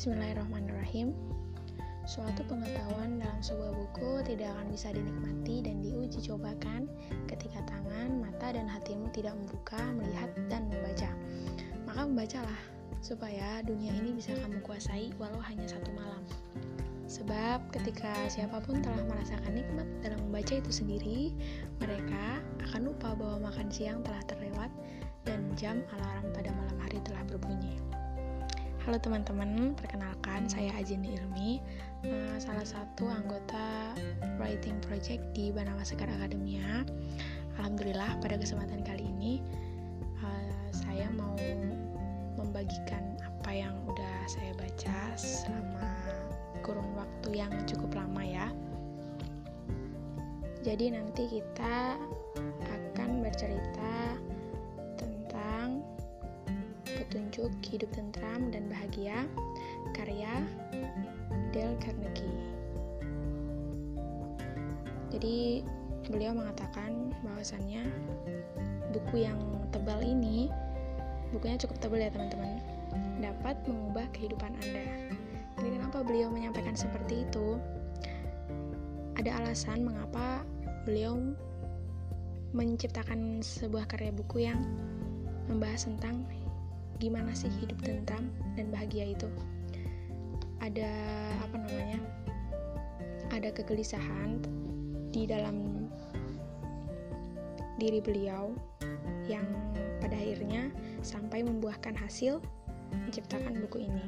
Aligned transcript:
Bismillahirrahmanirrahim. 0.00 1.12
Suatu 2.08 2.40
pengetahuan 2.48 3.20
dalam 3.20 3.36
sebuah 3.44 3.68
buku 3.76 4.24
tidak 4.24 4.48
akan 4.56 4.72
bisa 4.72 4.96
dinikmati 4.96 5.60
dan 5.60 5.84
diuji 5.84 6.24
cobakan 6.24 6.88
ketika 7.28 7.60
tangan, 7.68 8.16
mata, 8.16 8.48
dan 8.48 8.64
hatimu 8.64 9.12
tidak 9.12 9.36
membuka, 9.36 9.76
melihat, 9.92 10.32
dan 10.48 10.72
membaca. 10.72 11.12
Maka 11.84 12.00
membacalah, 12.08 12.60
supaya 13.04 13.60
dunia 13.60 13.92
ini 13.92 14.16
bisa 14.16 14.32
kamu 14.40 14.64
kuasai 14.64 15.12
walau 15.20 15.36
hanya 15.44 15.68
satu 15.68 15.92
malam. 15.92 16.24
Sebab 17.04 17.68
ketika 17.68 18.24
siapa 18.32 18.56
pun 18.64 18.80
telah 18.80 19.04
merasakan 19.04 19.52
nikmat 19.52 19.84
dalam 20.00 20.16
membaca 20.32 20.56
itu 20.56 20.72
sendiri, 20.72 21.36
mereka 21.76 22.40
akan 22.72 22.88
lupa 22.88 23.12
bahwa 23.20 23.52
makan 23.52 23.68
siang 23.68 24.00
telah 24.00 24.24
terlewat 24.24 24.72
dan 25.28 25.44
jam 25.60 25.84
alarm 25.92 26.32
pada 26.32 26.48
malam 26.56 26.88
hari 26.88 26.96
telah 27.04 27.20
berbunyi. 27.28 27.89
Halo 28.80 28.96
teman-teman, 28.96 29.76
perkenalkan 29.76 30.48
saya 30.48 30.72
Ajini 30.72 31.12
Ilmi, 31.12 31.60
uh, 32.08 32.36
salah 32.40 32.64
satu 32.64 33.12
anggota 33.12 33.92
writing 34.40 34.80
project 34.80 35.20
di 35.36 35.52
Banawa 35.52 35.84
Sekar 35.84 36.08
Akademia. 36.08 36.88
Alhamdulillah 37.60 38.16
pada 38.24 38.40
kesempatan 38.40 38.80
kali 38.80 39.04
ini 39.04 39.44
uh, 40.24 40.64
saya 40.72 41.12
mau 41.12 41.36
membagikan 42.40 43.20
apa 43.20 43.52
yang 43.52 43.76
udah 43.84 44.16
saya 44.24 44.56
baca 44.56 44.96
selama 45.12 45.92
kurun 46.64 46.96
waktu 46.96 47.36
yang 47.36 47.52
cukup 47.68 47.92
lama 47.92 48.24
ya. 48.24 48.48
Jadi 50.64 50.96
nanti 50.96 51.28
kita 51.28 52.00
akan 52.64 53.20
bercerita 53.20 53.79
petunjuk 57.40 57.72
hidup 57.72 57.90
tentram 57.96 58.52
dan 58.52 58.68
bahagia 58.68 59.24
karya 59.96 60.44
Dale 61.56 61.72
Carnegie. 61.80 62.36
Jadi 65.08 65.64
beliau 66.04 66.36
mengatakan 66.36 67.16
bahwasannya 67.24 67.88
buku 68.92 69.24
yang 69.24 69.40
tebal 69.72 70.04
ini 70.04 70.52
bukunya 71.32 71.56
cukup 71.56 71.80
tebal 71.80 72.04
ya 72.04 72.12
teman-teman 72.12 72.60
dapat 73.24 73.56
mengubah 73.64 74.04
kehidupan 74.12 74.52
Anda. 74.60 75.08
Jadi 75.56 75.68
kenapa 75.80 76.04
beliau 76.04 76.28
menyampaikan 76.28 76.76
seperti 76.76 77.24
itu? 77.24 77.56
Ada 79.16 79.40
alasan 79.40 79.88
mengapa 79.88 80.44
beliau 80.84 81.16
menciptakan 82.52 83.40
sebuah 83.40 83.88
karya 83.88 84.12
buku 84.12 84.44
yang 84.44 84.60
membahas 85.48 85.88
tentang 85.88 86.28
gimana 87.00 87.32
sih 87.32 87.48
hidup 87.58 87.80
tentram 87.80 88.28
dan 88.54 88.68
bahagia 88.68 89.16
itu 89.16 89.26
ada 90.60 90.92
apa 91.40 91.56
namanya 91.56 91.98
ada 93.32 93.48
kegelisahan 93.48 94.36
di 95.10 95.24
dalam 95.24 95.88
diri 97.80 98.04
beliau 98.04 98.52
yang 99.24 99.48
pada 100.04 100.12
akhirnya 100.12 100.68
sampai 101.00 101.40
membuahkan 101.40 101.96
hasil 101.96 102.44
menciptakan 103.08 103.56
buku 103.64 103.88
ini. 103.88 104.06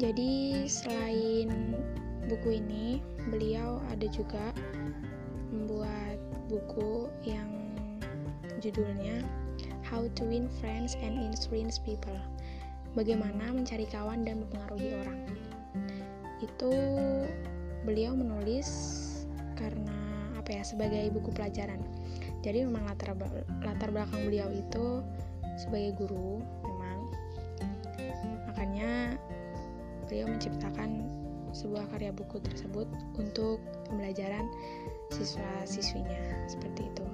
Jadi 0.00 0.64
selain 0.66 1.76
buku 2.26 2.58
ini, 2.58 2.98
beliau 3.30 3.78
ada 3.92 4.06
juga 4.08 4.50
membuat 5.52 6.18
buku 6.48 7.06
yang 7.22 7.46
judulnya 8.58 9.20
How 9.92 10.08
to 10.16 10.24
Win 10.24 10.48
Friends 10.56 10.96
and 11.04 11.20
Influence 11.20 11.76
People. 11.76 12.16
Bagaimana 12.96 13.52
mencari 13.52 13.84
kawan 13.84 14.24
dan 14.24 14.40
mempengaruhi 14.40 14.96
orang. 14.96 15.28
Itu 16.40 16.72
beliau 17.84 18.16
menulis 18.16 18.72
karena 19.52 19.92
apa 20.40 20.48
ya 20.48 20.64
sebagai 20.64 21.12
buku 21.12 21.36
pelajaran. 21.36 21.76
Jadi 22.40 22.64
memang 22.64 22.88
latar 22.88 23.12
latar 23.60 23.92
belakang 23.92 24.32
beliau 24.32 24.48
itu 24.48 25.04
sebagai 25.60 26.00
guru 26.00 26.40
memang. 26.64 26.98
Makanya 28.48 29.20
beliau 30.08 30.24
menciptakan 30.32 31.04
sebuah 31.52 31.84
karya 31.92 32.16
buku 32.16 32.40
tersebut 32.40 32.88
untuk 33.20 33.60
pembelajaran 33.92 34.48
siswa-siswinya 35.12 36.48
seperti 36.48 36.88
itu 36.88 37.04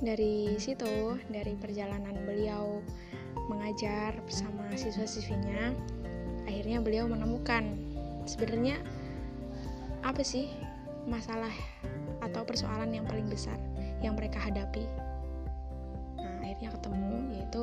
dari 0.00 0.56
situ 0.60 1.16
dari 1.32 1.56
perjalanan 1.56 2.12
beliau 2.28 2.84
mengajar 3.48 4.16
bersama 4.24 4.68
siswa-siswinya 4.76 5.72
akhirnya 6.44 6.84
beliau 6.84 7.08
menemukan 7.08 7.76
sebenarnya 8.28 8.76
apa 10.04 10.20
sih 10.20 10.52
masalah 11.06 11.52
atau 12.20 12.42
persoalan 12.42 12.90
yang 12.90 13.06
paling 13.06 13.26
besar 13.30 13.56
yang 14.02 14.18
mereka 14.18 14.42
hadapi? 14.42 14.84
Nah 16.18 16.42
akhirnya 16.42 16.70
ketemu 16.74 17.16
yaitu 17.32 17.62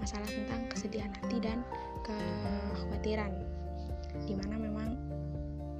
masalah 0.00 0.26
tentang 0.26 0.60
kesedihan 0.72 1.12
hati 1.14 1.38
dan 1.38 1.62
kekhawatiran 2.02 3.32
di 4.26 4.34
mana 4.34 4.56
memang 4.58 4.98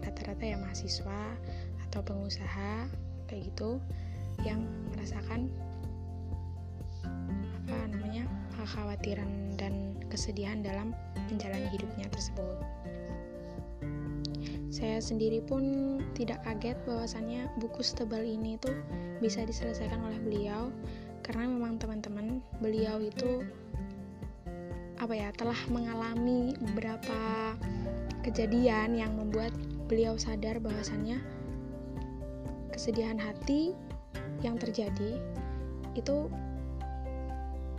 rata-rata 0.05 0.45
ya 0.45 0.57
mahasiswa 0.61 1.37
atau 1.89 2.01
pengusaha 2.05 2.87
kayak 3.27 3.51
gitu 3.53 3.83
yang 4.47 4.63
merasakan 4.95 5.51
kekhawatiran 8.63 9.59
dan 9.59 9.99
kesedihan 10.07 10.63
dalam 10.63 10.95
menjalani 11.29 11.67
hidupnya 11.75 12.07
tersebut. 12.09 12.59
Saya 14.73 15.05
sendiri 15.05 15.45
pun 15.45 15.99
tidak 16.17 16.41
kaget 16.49 16.79
bahwasannya 16.89 17.51
buku 17.61 17.85
setebal 17.85 18.25
ini 18.25 18.57
tuh 18.57 18.73
bisa 19.21 19.45
diselesaikan 19.45 20.01
oleh 20.01 20.19
beliau 20.23 20.73
karena 21.21 21.45
memang 21.47 21.77
teman-teman 21.79 22.41
beliau 22.59 22.99
itu 22.99 23.45
apa 24.99 25.13
ya 25.13 25.29
telah 25.35 25.59
mengalami 25.69 26.55
beberapa 26.73 27.53
kejadian 28.23 28.95
yang 28.95 29.13
membuat 29.19 29.51
beliau 29.91 30.15
sadar 30.15 30.63
bahwasannya 30.63 31.19
kesedihan 32.71 33.19
hati 33.19 33.75
yang 34.41 34.57
terjadi 34.57 35.19
itu 35.99 36.31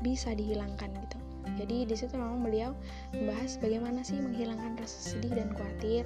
bisa 0.04 0.36
dihilangkan 0.36 0.92
gitu. 0.92 1.18
Jadi 1.58 1.88
di 1.88 1.96
situ 1.96 2.14
memang 2.16 2.44
beliau 2.44 2.72
membahas 3.16 3.56
bagaimana 3.60 4.04
sih 4.04 4.20
menghilangkan 4.20 4.76
rasa 4.80 5.16
sedih 5.16 5.34
dan 5.34 5.50
khawatir. 5.56 6.04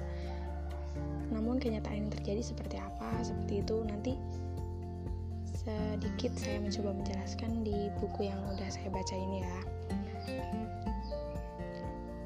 Namun 1.34 1.58
kenyataan 1.58 2.08
yang 2.08 2.10
terjadi 2.14 2.42
seperti 2.42 2.78
apa 2.80 3.10
seperti 3.20 3.60
itu 3.66 3.76
nanti 3.84 4.12
sedikit 5.44 6.32
saya 6.38 6.62
mencoba 6.62 6.90
menjelaskan 6.96 7.66
di 7.66 7.92
buku 8.00 8.30
yang 8.30 8.40
udah 8.54 8.68
saya 8.70 8.88
baca 8.88 9.14
ini 9.14 9.44
ya. 9.44 9.58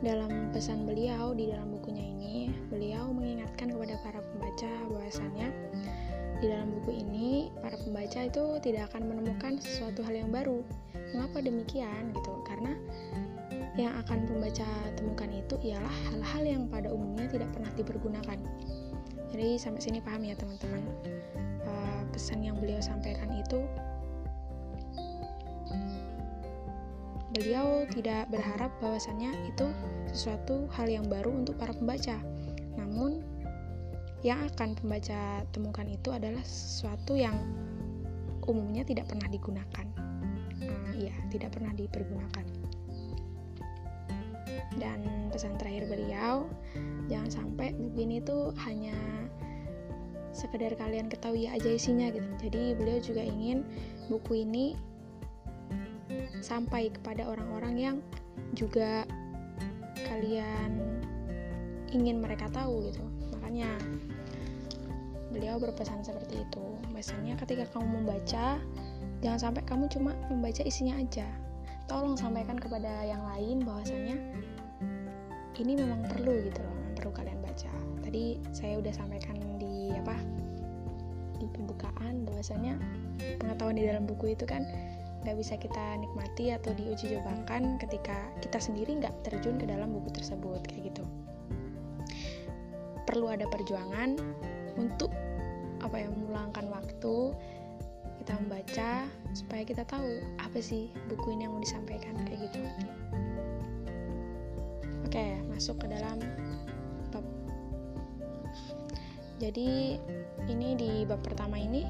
Dalam 0.02 0.50
pesan 0.50 0.82
beliau 0.82 1.30
di 1.30 1.46
dalam 1.46 1.78
bukunya 1.78 2.02
ini, 2.02 2.50
beliau 2.66 3.14
mengingatkan 3.14 3.70
kepada 3.70 3.94
para 4.02 4.18
pembaca 4.18 4.72
bahwasannya 4.90 5.46
di 6.42 6.50
dalam 6.50 6.74
buku 6.74 7.06
ini 7.06 7.54
para 7.62 7.78
pembaca 7.78 8.18
itu 8.26 8.44
tidak 8.66 8.90
akan 8.90 9.14
menemukan 9.14 9.62
sesuatu 9.62 10.02
hal 10.02 10.26
yang 10.26 10.34
baru. 10.34 10.66
Mengapa 11.14 11.38
demikian 11.38 12.10
gitu? 12.10 12.32
Karena 12.42 12.74
yang 13.78 13.94
akan 14.02 14.26
pembaca 14.26 14.66
temukan 14.98 15.30
itu 15.30 15.54
ialah 15.70 15.94
hal-hal 16.10 16.42
yang 16.42 16.62
pada 16.66 16.90
umumnya 16.90 17.30
tidak 17.30 17.46
pernah 17.54 17.70
dipergunakan. 17.78 18.38
Jadi 19.30 19.54
sampai 19.54 19.80
sini 19.86 20.02
paham 20.02 20.26
ya 20.26 20.34
teman-teman. 20.34 20.82
Uh, 21.62 22.02
pesan 22.10 22.42
yang 22.42 22.58
beliau 22.58 22.82
sampaikan 22.82 23.30
itu 23.38 23.62
beliau 27.32 27.86
tidak 27.88 28.28
berharap 28.28 28.68
bahwasannya 28.82 29.30
itu 29.46 29.70
sesuatu 30.10 30.66
hal 30.74 30.90
yang 30.90 31.06
baru 31.06 31.30
untuk 31.30 31.54
para 31.54 31.70
pembaca. 31.70 32.18
Namun 32.74 33.21
yang 34.22 34.46
akan 34.54 34.78
pembaca 34.78 35.42
temukan 35.50 35.86
itu 35.86 36.14
adalah 36.14 36.42
sesuatu 36.46 37.18
yang 37.18 37.34
umumnya 38.46 38.86
tidak 38.86 39.10
pernah 39.10 39.26
digunakan. 39.26 39.86
Uh, 40.62 40.94
ya, 40.94 41.14
tidak 41.30 41.54
pernah 41.54 41.74
dipergunakan. 41.74 42.46
Dan 44.78 45.30
pesan 45.34 45.58
terakhir 45.58 45.90
beliau, 45.90 46.46
jangan 47.10 47.30
sampai 47.30 47.74
buku 47.74 48.06
ini 48.06 48.22
tuh 48.22 48.54
hanya 48.62 48.94
sekedar 50.32 50.72
kalian 50.80 51.12
ketahui 51.12 51.50
aja 51.50 51.68
isinya 51.68 52.08
gitu. 52.08 52.24
Jadi 52.40 52.78
beliau 52.78 52.98
juga 53.02 53.22
ingin 53.26 53.66
buku 54.08 54.46
ini 54.46 54.78
sampai 56.40 56.90
kepada 56.90 57.28
orang-orang 57.28 57.74
yang 57.78 57.96
juga 58.56 59.06
kalian 60.08 61.02
ingin 61.92 62.18
mereka 62.20 62.48
tahu 62.50 62.88
gitu. 62.88 63.04
Makanya 63.38 63.70
beliau 65.32 65.56
berpesan 65.56 66.04
seperti 66.04 66.44
itu. 66.44 66.64
Biasanya 66.92 67.34
ketika 67.40 67.64
kamu 67.72 68.04
membaca 68.04 68.60
jangan 69.24 69.40
sampai 69.40 69.62
kamu 69.64 69.88
cuma 69.88 70.12
membaca 70.28 70.62
isinya 70.62 71.00
aja. 71.00 71.26
Tolong 71.88 72.14
sampaikan 72.14 72.60
kepada 72.60 73.02
yang 73.08 73.24
lain 73.34 73.64
bahwasanya 73.64 74.16
ini 75.62 75.78
memang 75.78 76.02
perlu 76.10 76.42
gitu 76.42 76.58
loh 76.58 76.74
memang 76.74 76.94
perlu 76.98 77.10
kalian 77.14 77.38
baca. 77.38 77.72
Tadi 78.02 78.42
saya 78.50 78.82
udah 78.82 78.92
sampaikan 78.92 79.38
di 79.62 79.94
apa 79.94 80.18
di 81.38 81.46
pembukaan 81.54 82.26
bahwasanya 82.26 82.78
pengetahuan 83.38 83.78
di 83.78 83.86
dalam 83.86 84.04
buku 84.06 84.34
itu 84.34 84.42
kan 84.42 84.66
nggak 85.22 85.38
bisa 85.38 85.54
kita 85.54 86.02
nikmati 86.02 86.50
atau 86.50 86.74
diuji 86.74 87.14
cobakan 87.14 87.78
ketika 87.78 88.26
kita 88.42 88.58
sendiri 88.58 88.98
nggak 88.98 89.14
terjun 89.22 89.54
ke 89.54 89.70
dalam 89.70 89.94
buku 89.94 90.10
tersebut 90.10 90.66
kayak 90.66 90.90
gitu. 90.90 91.04
Perlu 93.06 93.30
ada 93.30 93.46
perjuangan 93.46 94.18
untuk 94.74 95.14
apa 95.92 96.08
yang 96.08 96.16
meluangkan 96.24 96.72
waktu 96.72 97.36
kita 98.24 98.32
membaca 98.40 99.04
supaya 99.36 99.60
kita 99.60 99.84
tahu 99.84 100.24
apa 100.40 100.56
sih 100.56 100.88
buku 101.12 101.36
ini 101.36 101.44
yang 101.44 101.52
mau 101.52 101.60
disampaikan 101.60 102.16
kayak 102.24 102.48
gitu 102.48 102.64
oke 105.04 105.26
masuk 105.52 105.76
ke 105.84 105.92
dalam 105.92 106.16
bab 107.12 107.20
jadi 109.36 110.00
ini 110.48 110.68
di 110.80 111.04
bab 111.04 111.20
pertama 111.20 111.60
ini 111.60 111.84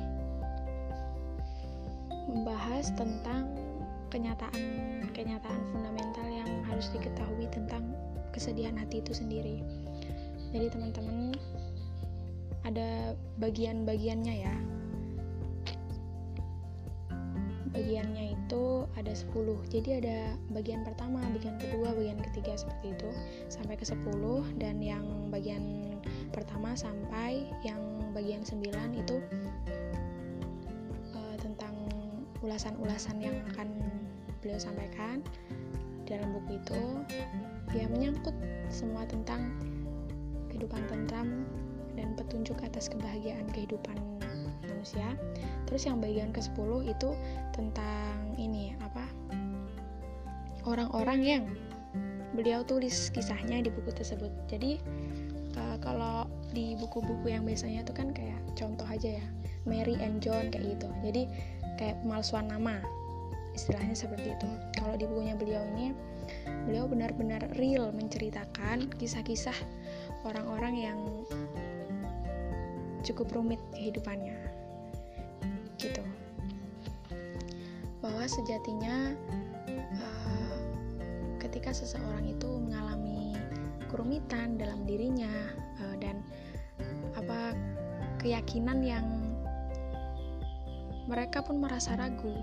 membahas 2.26 2.90
tentang 2.98 3.54
kenyataan 4.10 5.06
kenyataan 5.14 5.62
fundamental 5.70 6.26
yang 6.26 6.50
harus 6.66 6.90
diketahui 6.90 7.46
tentang 7.54 7.86
kesedihan 8.34 8.74
hati 8.74 9.04
itu 9.04 9.12
sendiri. 9.14 9.60
Jadi 10.50 10.72
teman-teman 10.72 11.36
ada 12.62 13.18
bagian-bagiannya 13.42 14.34
ya. 14.42 14.56
Bagiannya 17.72 18.36
itu 18.36 18.84
ada 18.98 19.12
10. 19.16 19.32
Jadi 19.72 20.04
ada 20.04 20.36
bagian 20.52 20.84
pertama, 20.84 21.24
bagian 21.32 21.56
kedua, 21.56 21.96
bagian 21.96 22.20
ketiga 22.30 22.54
seperti 22.54 22.92
itu 22.92 23.10
sampai 23.48 23.80
ke 23.80 23.84
10 23.88 24.04
dan 24.60 24.78
yang 24.84 25.04
bagian 25.32 25.96
pertama 26.30 26.76
sampai 26.76 27.48
yang 27.64 27.80
bagian 28.12 28.44
9 28.44 28.60
itu 28.92 29.16
ulasan-ulasan 32.42 33.22
yang 33.22 33.38
akan 33.54 33.70
beliau 34.42 34.58
sampaikan 34.58 35.22
dalam 36.04 36.34
buku 36.34 36.58
itu 36.58 36.82
dia 37.72 37.86
menyangkut 37.88 38.34
semua 38.68 39.06
tentang 39.06 39.54
kehidupan 40.50 40.82
tentram 40.90 41.46
dan 41.96 42.16
petunjuk 42.16 42.58
atas 42.64 42.88
kebahagiaan 42.88 43.46
kehidupan 43.52 43.96
manusia. 44.82 45.14
Terus 45.70 45.86
yang 45.86 46.02
bagian 46.02 46.34
ke-10 46.34 46.90
itu 46.90 47.10
tentang 47.54 48.34
ini 48.34 48.74
apa? 48.82 49.06
Orang-orang 50.66 51.20
yang 51.22 51.44
beliau 52.34 52.64
tulis 52.64 53.12
kisahnya 53.12 53.62
di 53.62 53.70
buku 53.70 53.94
tersebut. 53.94 54.32
Jadi 54.50 54.82
uh, 55.54 55.76
kalau 55.78 56.26
di 56.50 56.74
buku-buku 56.76 57.30
yang 57.32 57.46
biasanya 57.46 57.86
itu 57.86 57.94
kan 57.94 58.10
kayak 58.10 58.40
contoh 58.58 58.84
aja 58.88 59.22
ya 59.22 59.26
Mary 59.64 59.94
and 60.00 60.18
John 60.18 60.50
kayak 60.50 60.76
gitu. 60.76 60.88
Jadi 61.06 61.22
kayak 61.78 62.02
pemalsuan 62.02 62.50
nama 62.50 62.82
istilahnya 63.54 63.94
seperti 63.94 64.34
itu. 64.34 64.48
Kalau 64.76 64.98
di 64.98 65.04
bukunya 65.06 65.38
beliau 65.38 65.62
ini 65.76 65.94
beliau 66.66 66.86
benar-benar 66.86 67.42
real 67.58 67.90
menceritakan 67.92 68.90
kisah-kisah 68.96 69.56
orang-orang 70.22 70.74
yang 70.78 70.98
cukup 73.02 73.28
rumit 73.34 73.60
kehidupannya 73.74 74.38
gitu 75.78 76.02
bahwa 78.02 78.26
sejatinya 78.26 79.14
uh, 79.98 80.58
ketika 81.38 81.70
seseorang 81.70 82.26
itu 82.26 82.46
mengalami 82.46 83.34
kerumitan 83.90 84.58
dalam 84.58 84.82
dirinya 84.86 85.30
uh, 85.82 85.96
dan 85.98 86.22
apa 87.14 87.54
keyakinan 88.22 88.82
yang 88.82 89.06
mereka 91.06 91.42
pun 91.42 91.58
merasa 91.58 91.98
ragu 91.98 92.34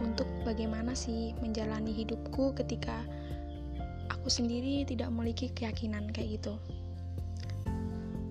untuk 0.00 0.26
bagaimana 0.48 0.96
sih 0.96 1.36
menjalani 1.44 1.92
hidupku 1.92 2.56
ketika 2.56 3.04
aku 4.08 4.28
sendiri 4.32 4.84
tidak 4.84 5.12
memiliki 5.12 5.48
keyakinan 5.52 6.08
kayak 6.12 6.40
gitu. 6.40 6.56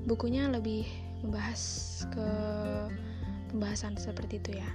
Bukunya 0.09 0.49
lebih 0.49 0.89
membahas 1.21 1.61
ke 2.09 2.29
pembahasan 3.53 3.93
seperti 4.01 4.41
itu 4.41 4.57
ya. 4.57 4.71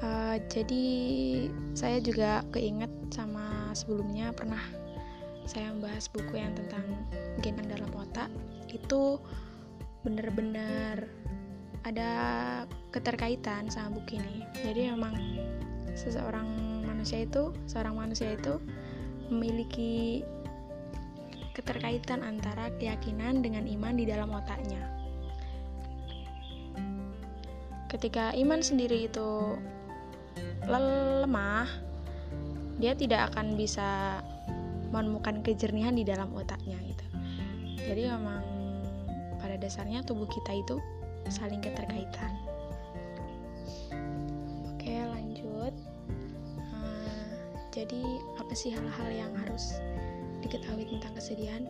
Uh, 0.00 0.36
jadi 0.48 0.86
saya 1.76 2.00
juga 2.00 2.40
keinget 2.52 2.92
sama 3.12 3.72
sebelumnya 3.76 4.32
pernah 4.32 4.60
saya 5.44 5.72
membahas 5.76 6.08
buku 6.08 6.40
yang 6.40 6.56
tentang 6.56 6.84
gen 7.44 7.60
dalam 7.68 7.88
otak 7.92 8.32
itu 8.72 9.20
benar-benar 10.04 11.04
ada 11.84 12.10
keterkaitan 12.92 13.68
sama 13.68 14.00
buku 14.00 14.16
ini 14.16 14.44
jadi 14.64 14.96
memang 14.96 15.16
seseorang 15.96 16.48
manusia 16.84 17.28
itu 17.28 17.52
seorang 17.68 17.96
manusia 17.96 18.32
itu 18.32 18.56
memiliki 19.28 20.24
keterkaitan 21.54 22.20
antara 22.20 22.68
keyakinan 22.76 23.40
dengan 23.40 23.64
iman 23.64 23.94
di 23.94 24.04
dalam 24.04 24.28
otaknya 24.34 24.82
ketika 27.88 28.34
iman 28.34 28.60
sendiri 28.60 29.06
itu 29.06 29.54
lemah 30.66 31.70
dia 32.82 32.92
tidak 32.98 33.30
akan 33.32 33.54
bisa 33.54 34.18
menemukan 34.90 35.40
kejernihan 35.46 35.94
di 35.94 36.02
dalam 36.02 36.28
otaknya 36.34 36.76
gitu 36.84 37.06
jadi 37.86 38.10
memang 38.18 38.42
pada 39.38 39.60
dasarnya 39.60 40.02
tubuh 40.02 40.26
kita 40.26 40.50
itu 40.56 40.76
saling 41.30 41.60
keterkaitan. 41.60 42.32
Oke, 44.72 44.96
lanjut. 45.04 45.74
Uh, 46.74 47.56
jadi, 47.72 48.02
apa 48.40 48.52
sih 48.52 48.72
hal-hal 48.72 49.08
yang 49.12 49.32
harus 49.44 49.80
diketahui 50.44 50.84
tentang 50.92 51.12
kesedihan? 51.16 51.62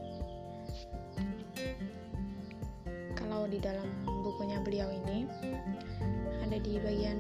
Kalau 3.15 3.47
di 3.47 3.62
dalam 3.62 3.87
bukunya 4.26 4.59
beliau 4.61 4.91
ini 4.91 5.31
ada 6.43 6.59
di 6.59 6.82
bagian 6.82 7.19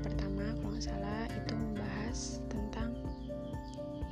pertama, 0.00 0.54
kalau 0.62 0.70
nggak 0.72 0.86
salah, 0.86 1.26
itu 1.30 1.52
membahas 1.52 2.18
tentang 2.46 2.94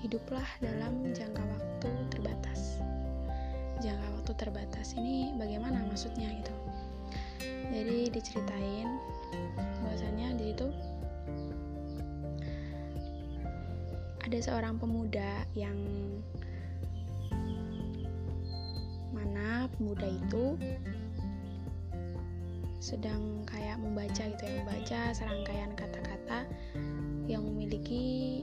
hiduplah 0.02 0.49
dalam 0.59 1.14
jangka 1.14 1.40
waktu 1.40 1.88
terbatas 2.11 2.83
jangka 3.83 4.07
waktu 4.18 4.33
terbatas 4.38 4.95
ini 4.95 5.35
bagaimana 5.35 5.83
maksudnya 5.90 6.30
gitu 6.30 6.54
jadi 7.71 8.11
diceritain 8.14 8.99
bahwasannya 9.83 10.28
di 10.38 10.45
situ 10.54 10.68
ada 14.23 14.38
seorang 14.38 14.78
pemuda 14.78 15.47
yang 15.59 15.76
pemuda 19.76 20.09
itu 20.09 20.59
sedang 22.82 23.47
kayak 23.47 23.78
membaca 23.78 24.23
gitu 24.26 24.42
ya 24.42 24.52
membaca 24.66 25.00
serangkaian 25.14 25.71
kata-kata 25.78 26.50
yang 27.30 27.47
memiliki 27.47 28.42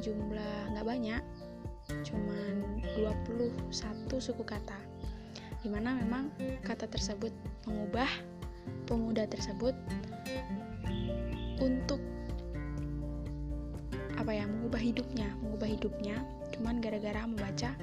jumlah 0.00 0.72
nggak 0.72 0.86
banyak 0.88 1.22
cuman 2.08 2.80
21 2.96 3.68
suku 4.16 4.44
kata. 4.46 4.78
Di 5.62 5.68
mana 5.70 5.94
memang 5.94 6.32
kata 6.64 6.88
tersebut 6.90 7.30
mengubah 7.68 8.08
pemuda 8.86 9.28
tersebut 9.30 9.76
untuk 11.62 12.02
apa 14.18 14.30
ya 14.34 14.46
mengubah 14.46 14.78
hidupnya 14.78 15.28
mengubah 15.42 15.68
hidupnya 15.70 16.16
cuman 16.54 16.78
gara-gara 16.78 17.26
membaca 17.26 17.74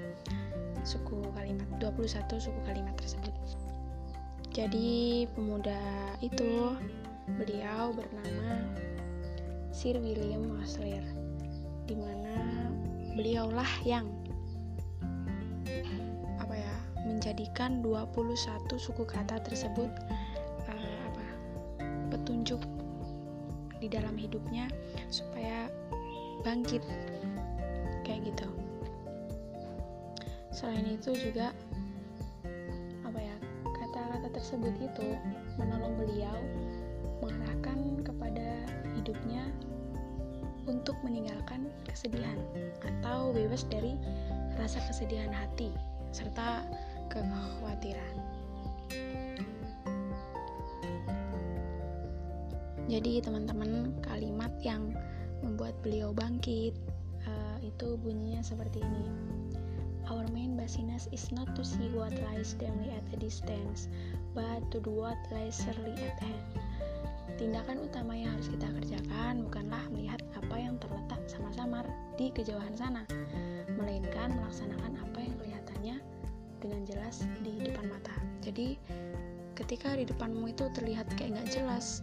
suku 0.84 1.20
kalimat 1.36 1.68
21 1.80 2.40
suku 2.40 2.60
kalimat 2.66 2.96
tersebut. 3.00 3.36
Jadi 4.50 5.30
pemuda 5.38 5.80
itu 6.20 6.74
beliau 7.38 7.94
bernama 7.94 8.66
Sir 9.70 10.02
William 10.02 10.58
Osler 10.58 11.06
di 11.86 11.94
mana 11.94 12.36
beliaulah 13.14 13.70
yang 13.86 14.10
apa 16.42 16.54
ya 16.58 16.76
menjadikan 17.06 17.86
21 17.86 18.36
suku 18.76 19.06
kata 19.06 19.38
tersebut 19.46 19.92
uh, 20.68 20.98
apa 21.14 21.26
petunjuk 22.10 22.62
di 23.80 23.88
dalam 23.88 24.18
hidupnya 24.18 24.68
supaya 25.14 25.70
bangkit. 26.42 26.82
Kayak 28.04 28.34
gitu 28.34 28.50
selain 30.50 30.86
itu 30.86 31.14
juga 31.18 31.54
apa 33.06 33.20
ya 33.20 33.36
kata-kata 33.66 34.28
tersebut 34.34 34.74
itu 34.82 35.08
menolong 35.62 35.94
beliau 35.98 36.38
mengarahkan 37.22 38.02
kepada 38.02 38.48
hidupnya 38.98 39.44
untuk 40.70 40.94
meninggalkan 41.02 41.66
kesedihan 41.90 42.38
atau 42.86 43.34
bebas 43.34 43.66
dari 43.70 43.98
rasa 44.62 44.78
kesedihan 44.86 45.34
hati 45.34 45.74
serta 46.14 46.66
kekhawatiran. 47.10 48.16
Jadi 52.90 53.22
teman-teman 53.22 53.94
kalimat 54.02 54.50
yang 54.66 54.90
membuat 55.46 55.78
beliau 55.86 56.10
bangkit 56.10 56.74
uh, 57.22 57.58
itu 57.62 57.94
bunyinya 58.02 58.42
seperti 58.42 58.82
ini. 58.82 59.39
Our 60.10 60.26
main 60.34 60.58
business 60.58 61.06
is 61.14 61.30
not 61.30 61.54
to 61.54 61.62
see 61.62 61.94
what 61.94 62.10
lies 62.26 62.58
dimly 62.58 62.90
at 62.90 63.06
a 63.14 63.18
distance, 63.22 63.86
but 64.34 64.66
to 64.74 64.82
do 64.82 64.90
what 64.90 65.22
lies 65.30 65.62
surely 65.62 65.94
at 66.02 66.18
hand. 66.18 66.46
Tindakan 67.38 67.86
utama 67.86 68.18
yang 68.18 68.34
harus 68.34 68.50
kita 68.50 68.74
kerjakan 68.74 69.46
bukanlah 69.46 69.86
melihat 69.94 70.18
apa 70.34 70.56
yang 70.58 70.82
terletak 70.82 71.22
sama-samar 71.30 71.86
di 72.18 72.34
kejauhan 72.34 72.74
sana, 72.74 73.06
melainkan 73.78 74.34
melaksanakan 74.34 74.98
apa 74.98 75.20
yang 75.22 75.36
kelihatannya 75.38 75.96
dengan 76.58 76.82
jelas 76.90 77.30
di 77.46 77.62
depan 77.62 77.86
mata. 77.94 78.12
Jadi, 78.42 78.82
ketika 79.54 79.94
di 79.94 80.10
depanmu 80.10 80.50
itu 80.50 80.74
terlihat 80.74 81.06
kayak 81.22 81.38
nggak 81.38 81.50
jelas, 81.54 82.02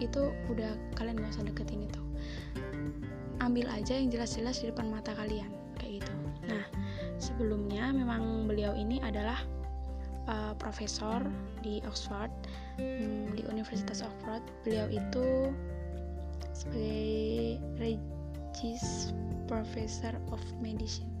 itu 0.00 0.32
udah 0.48 0.72
kalian 0.96 1.20
nggak 1.20 1.36
usah 1.36 1.44
deketin 1.44 1.84
itu. 1.84 2.02
Ambil 3.44 3.68
aja 3.68 3.92
yang 3.92 4.08
jelas-jelas 4.08 4.64
di 4.64 4.72
depan 4.72 4.88
mata 4.88 5.12
kalian, 5.14 5.52
kayak 5.76 6.00
gitu. 6.00 6.12
Nah, 6.48 6.64
sebelumnya 7.32 7.88
memang 7.96 8.44
beliau 8.44 8.76
ini 8.76 9.00
adalah 9.00 9.40
uh, 10.28 10.52
profesor 10.60 11.24
di 11.64 11.80
Oxford, 11.88 12.28
um, 12.76 13.32
di 13.32 13.42
Universitas 13.48 14.04
Oxford. 14.04 14.44
Beliau 14.68 14.92
itu 14.92 15.48
sebagai 16.52 17.56
Regis 17.80 19.16
Professor 19.48 20.12
of 20.28 20.44
Medicine 20.60 21.12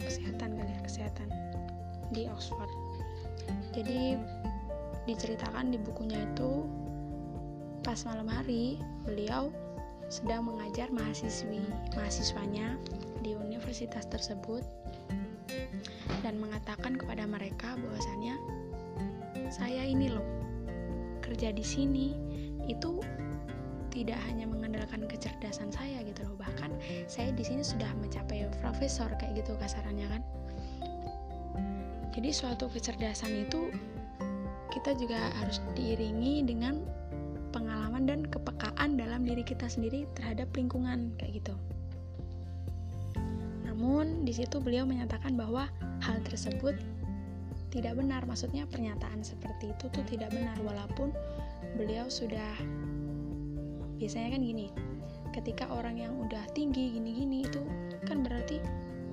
kesehatan 0.00 0.56
kali 0.56 0.72
ya 0.74 0.80
kesehatan 0.82 1.28
di 2.10 2.26
Oxford 2.26 2.72
jadi 3.70 4.18
diceritakan 5.06 5.70
di 5.70 5.78
bukunya 5.78 6.18
itu 6.26 6.66
pas 7.86 8.02
malam 8.04 8.26
hari 8.26 8.80
beliau 9.06 9.54
sedang 10.10 10.50
mengajar 10.50 10.90
mahasiswi 10.90 11.62
mahasiswanya 11.94 12.74
di 13.22 13.38
universitas 13.38 14.10
tersebut 14.10 14.66
dan 16.26 16.36
mengatakan 16.42 16.98
kepada 16.98 17.24
mereka 17.24 17.78
bahwasannya 17.78 18.34
saya 19.54 19.86
ini 19.86 20.10
loh 20.10 20.26
kerja 21.22 21.54
di 21.54 21.62
sini 21.62 22.18
itu 22.66 22.98
tidak 23.90 24.18
hanya 24.26 24.46
mengandalkan 24.46 25.06
kecerdasan 25.10 25.70
saya 25.74 26.02
gitu 26.06 26.22
loh. 26.26 26.38
Bahkan 26.38 26.70
saya 27.10 27.34
di 27.34 27.42
sini 27.42 27.62
sudah 27.66 27.90
mencapai 27.98 28.46
profesor 28.62 29.10
kayak 29.18 29.42
gitu 29.42 29.58
kasarannya 29.58 30.06
kan. 30.06 30.22
Jadi 32.10 32.30
suatu 32.30 32.66
kecerdasan 32.70 33.46
itu 33.46 33.70
kita 34.70 34.94
juga 34.94 35.18
harus 35.42 35.58
diiringi 35.74 36.46
dengan 36.46 36.78
dan 38.04 38.24
kepekaan 38.26 38.96
dalam 39.00 39.24
diri 39.24 39.42
kita 39.44 39.66
sendiri 39.66 40.04
terhadap 40.16 40.48
lingkungan 40.54 41.12
kayak 41.16 41.42
gitu. 41.42 41.54
Namun 43.66 44.28
di 44.28 44.32
situ 44.36 44.60
beliau 44.60 44.84
menyatakan 44.84 45.34
bahwa 45.34 45.68
hal 46.04 46.20
tersebut 46.24 46.76
tidak 47.72 47.96
benar. 47.96 48.26
Maksudnya 48.26 48.68
pernyataan 48.68 49.24
seperti 49.24 49.72
itu 49.72 49.88
tuh 49.88 50.04
tidak 50.10 50.34
benar 50.34 50.58
walaupun 50.60 51.14
beliau 51.78 52.10
sudah 52.10 52.58
biasanya 53.96 54.36
kan 54.36 54.42
gini 54.42 54.72
ketika 55.30 55.68
orang 55.70 56.00
yang 56.00 56.16
udah 56.16 56.42
tinggi 56.56 56.96
gini-gini 56.96 57.46
itu 57.46 57.62
kan 58.08 58.24
berarti 58.24 58.58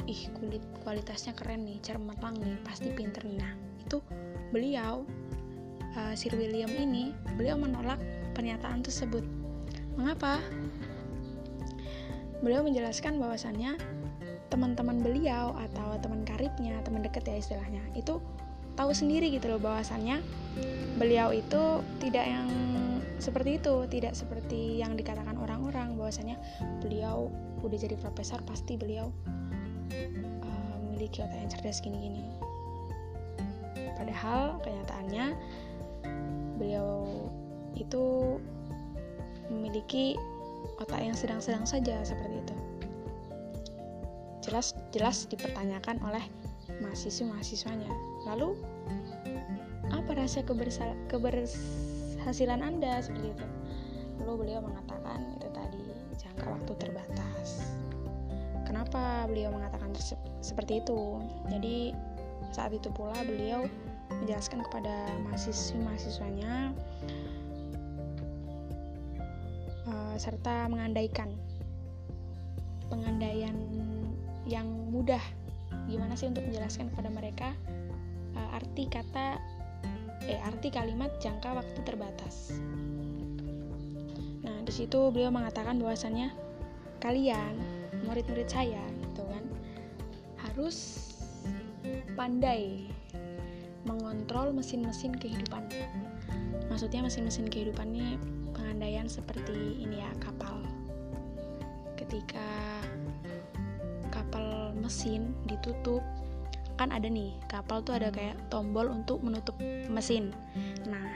ih 0.07 0.31
kulit 0.39 0.63
kualitasnya 0.81 1.35
keren 1.35 1.67
nih 1.67 1.77
cermelang 1.83 2.39
nih 2.39 2.57
pasti 2.63 2.89
pinter 2.95 3.21
nih. 3.27 3.37
Nah 3.37 3.53
itu 3.83 3.99
beliau 4.49 5.03
uh, 5.95 6.13
Sir 6.15 6.33
William 6.39 6.71
ini 6.73 7.11
beliau 7.35 7.59
menolak 7.59 7.99
pernyataan 8.37 8.85
tersebut. 8.85 9.25
Mengapa? 9.97 10.37
Beliau 12.45 12.61
menjelaskan 12.61 13.17
bahwasannya 13.17 13.81
teman-teman 14.53 15.01
beliau 15.03 15.57
atau 15.57 15.99
teman 15.99 16.23
karibnya 16.23 16.79
teman 16.85 17.03
deket 17.03 17.27
ya 17.27 17.35
istilahnya 17.35 17.83
itu 17.99 18.23
tahu 18.79 18.93
sendiri 18.95 19.27
gitu 19.33 19.51
loh 19.51 19.59
bahwasannya 19.59 20.23
beliau 20.95 21.35
itu 21.35 21.83
tidak 21.99 22.25
yang 22.25 22.47
seperti 23.17 23.57
itu 23.57 23.75
tidak 23.89 24.13
seperti 24.13 24.77
yang 24.79 24.93
dikatakan 24.93 25.35
orang-orang 25.35 25.97
bahwasanya 25.97 26.37
beliau 26.79 27.33
udah 27.65 27.77
jadi 27.77 27.97
profesor 27.97 28.39
pasti 28.45 28.77
beliau 28.77 29.09
uh, 30.45 30.75
memiliki 30.87 31.25
otak 31.25 31.37
yang 31.41 31.49
cerdas 31.49 31.81
gini-gini. 31.81 32.21
Padahal 33.97 34.61
kenyataannya 34.61 35.25
beliau 36.61 37.09
itu 37.83 38.37
memiliki 39.51 40.17
otak 40.81 41.01
yang 41.01 41.15
sedang-sedang 41.15 41.63
saja 41.63 42.01
seperti 42.01 42.41
itu. 42.41 42.55
Jelas 44.47 44.73
jelas 44.95 45.27
dipertanyakan 45.27 45.99
oleh 46.07 46.23
mahasiswa 46.79 47.25
mahasiswanya 47.27 47.91
lalu 48.27 48.55
apa 49.91 50.23
rahasia 50.23 50.43
keberhasilan 51.11 52.59
anda? 52.63 52.99
Seperti 53.03 53.27
itu. 53.35 53.45
Lalu 54.23 54.33
beliau 54.47 54.59
mengatakan 54.63 55.35
itu 55.35 55.47
tadi 55.51 55.83
jangka 56.19 56.45
waktu 56.47 56.71
terbatas. 56.79 57.75
Kenapa 58.67 59.27
beliau 59.31 59.51
mengatakan 59.51 59.95
seperti 60.43 60.83
itu? 60.83 61.23
Jadi 61.47 61.95
saat 62.51 62.71
itu 62.71 62.87
pula 62.91 63.15
beliau 63.23 63.67
menjelaskan 64.23 64.63
kepada 64.67 65.11
mahasiswa 65.27 65.75
mahasiswanya 65.83 66.71
uh, 66.71 67.46
serta 70.17 70.69
mengandaikan 70.69 71.33
pengandaian 72.89 73.55
yang 74.47 74.67
mudah 74.89 75.21
gimana 75.87 76.15
sih 76.15 76.27
untuk 76.27 76.43
menjelaskan 76.47 76.91
kepada 76.91 77.09
mereka 77.11 77.49
uh, 78.35 78.57
arti 78.57 78.87
kata 78.87 79.39
eh 80.27 80.39
arti 80.43 80.67
kalimat 80.67 81.11
jangka 81.23 81.55
waktu 81.55 81.79
terbatas. 81.87 82.59
Nah, 84.43 84.57
di 84.67 84.73
situ 84.75 85.11
beliau 85.11 85.31
mengatakan 85.31 85.79
bahwasannya 85.79 86.35
kalian 86.99 87.55
murid-murid 88.03 88.47
saya 88.51 88.83
gitu 89.03 89.23
kan 89.23 89.43
harus 90.43 91.07
pandai 92.19 92.91
mengontrol 93.87 94.51
mesin-mesin 94.51 95.15
kehidupan. 95.15 95.63
Maksudnya 96.67 97.07
mesin-mesin 97.07 97.47
kehidupan 97.47 97.95
ini 97.95 98.19
pengandaian 98.77 99.09
seperti 99.09 99.81
ini 99.81 100.05
ya 100.05 100.11
kapal. 100.21 100.61
Ketika 101.97 102.45
kapal 104.13 104.69
mesin 104.77 105.33
ditutup 105.49 106.05
kan 106.77 106.93
ada 106.93 107.09
nih 107.09 107.33
kapal 107.49 107.81
tuh 107.81 107.97
ada 107.97 108.13
kayak 108.13 108.37
tombol 108.53 108.85
untuk 108.93 109.17
menutup 109.25 109.57
mesin. 109.89 110.29
Nah 110.85 111.09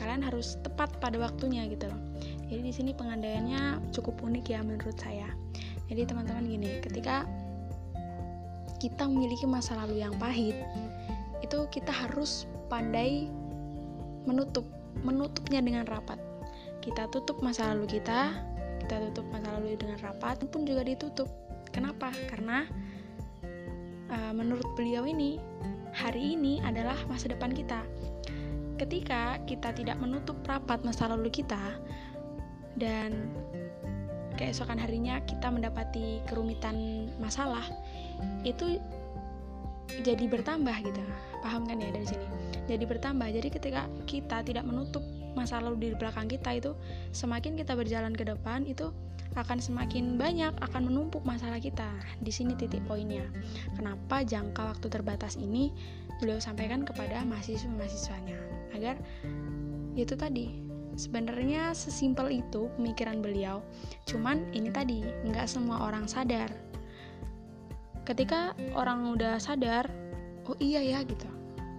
kalian 0.00 0.24
harus 0.24 0.56
tepat 0.64 0.88
pada 1.04 1.20
waktunya 1.20 1.68
gitu 1.68 1.84
loh. 1.84 2.00
Jadi 2.48 2.64
di 2.64 2.72
sini 2.72 2.90
pengandaiannya 2.96 3.92
cukup 3.92 4.16
unik 4.24 4.48
ya 4.48 4.64
menurut 4.64 4.96
saya. 4.96 5.28
Jadi 5.92 6.08
teman-teman 6.08 6.48
gini 6.48 6.80
ketika 6.80 7.28
kita 8.80 9.04
memiliki 9.04 9.44
masa 9.44 9.76
lalu 9.84 10.00
yang 10.00 10.16
pahit 10.16 10.56
itu 11.44 11.68
kita 11.68 11.92
harus 11.92 12.48
pandai 12.72 13.28
menutup 14.24 14.64
menutupnya 15.04 15.60
dengan 15.60 15.84
rapat 15.84 16.16
kita 16.84 17.10
tutup 17.10 17.40
masa 17.42 17.70
lalu 17.74 17.98
kita 17.98 18.32
kita 18.84 18.96
tutup 19.10 19.26
masa 19.34 19.52
lalu 19.58 19.74
dengan 19.76 19.98
rapat 20.00 20.40
pun 20.48 20.62
juga 20.64 20.86
ditutup 20.86 21.28
kenapa 21.74 22.14
karena 22.30 22.64
uh, 24.12 24.32
menurut 24.32 24.66
beliau 24.74 25.04
ini 25.04 25.36
hari 25.92 26.36
ini 26.36 26.60
adalah 26.64 26.96
masa 27.08 27.32
depan 27.32 27.52
kita. 27.52 27.82
Ketika 28.78 29.42
kita 29.42 29.74
tidak 29.74 29.98
menutup 29.98 30.38
rapat 30.46 30.86
masa 30.86 31.10
lalu 31.10 31.34
kita 31.34 31.58
dan 32.78 33.26
keesokan 34.38 34.78
harinya 34.78 35.18
kita 35.26 35.50
mendapati 35.50 36.22
kerumitan 36.30 37.10
masalah, 37.18 37.66
itu 38.46 38.78
jadi 40.06 40.30
bertambah 40.30 40.76
gitu. 40.86 41.02
Paham 41.42 41.66
kan 41.66 41.82
ya 41.82 41.90
dari 41.90 42.06
sini? 42.06 42.26
Jadi 42.70 42.84
bertambah. 42.86 43.26
Jadi 43.34 43.48
ketika 43.50 43.90
kita 44.06 44.46
tidak 44.46 44.62
menutup 44.62 45.02
masa 45.38 45.62
lalu 45.62 45.78
di 45.78 45.88
belakang 45.94 46.26
kita 46.26 46.58
itu 46.58 46.74
semakin 47.14 47.54
kita 47.54 47.78
berjalan 47.78 48.10
ke 48.10 48.26
depan 48.26 48.66
itu 48.66 48.90
akan 49.38 49.62
semakin 49.62 50.18
banyak 50.18 50.50
akan 50.58 50.90
menumpuk 50.90 51.22
masalah 51.22 51.62
kita. 51.62 51.86
Di 52.18 52.34
sini 52.34 52.58
titik 52.58 52.82
poinnya. 52.90 53.22
Kenapa 53.78 54.26
jangka 54.26 54.74
waktu 54.74 54.90
terbatas 54.90 55.38
ini 55.38 55.70
beliau 56.18 56.42
sampaikan 56.42 56.82
kepada 56.82 57.22
mahasiswa-mahasiswanya? 57.22 58.38
Agar 58.74 58.98
itu 59.94 60.18
tadi. 60.18 60.66
Sebenarnya 60.98 61.70
sesimpel 61.78 62.42
itu 62.42 62.66
pemikiran 62.74 63.22
beliau 63.22 63.62
cuman 64.10 64.50
ini 64.50 64.66
tadi 64.74 65.06
nggak 65.06 65.46
semua 65.46 65.86
orang 65.86 66.10
sadar. 66.10 66.50
Ketika 68.02 68.58
orang 68.74 69.14
udah 69.14 69.38
sadar 69.38 69.86
oh 70.50 70.58
iya 70.58 70.82
ya 70.82 71.06
gitu. 71.06 71.30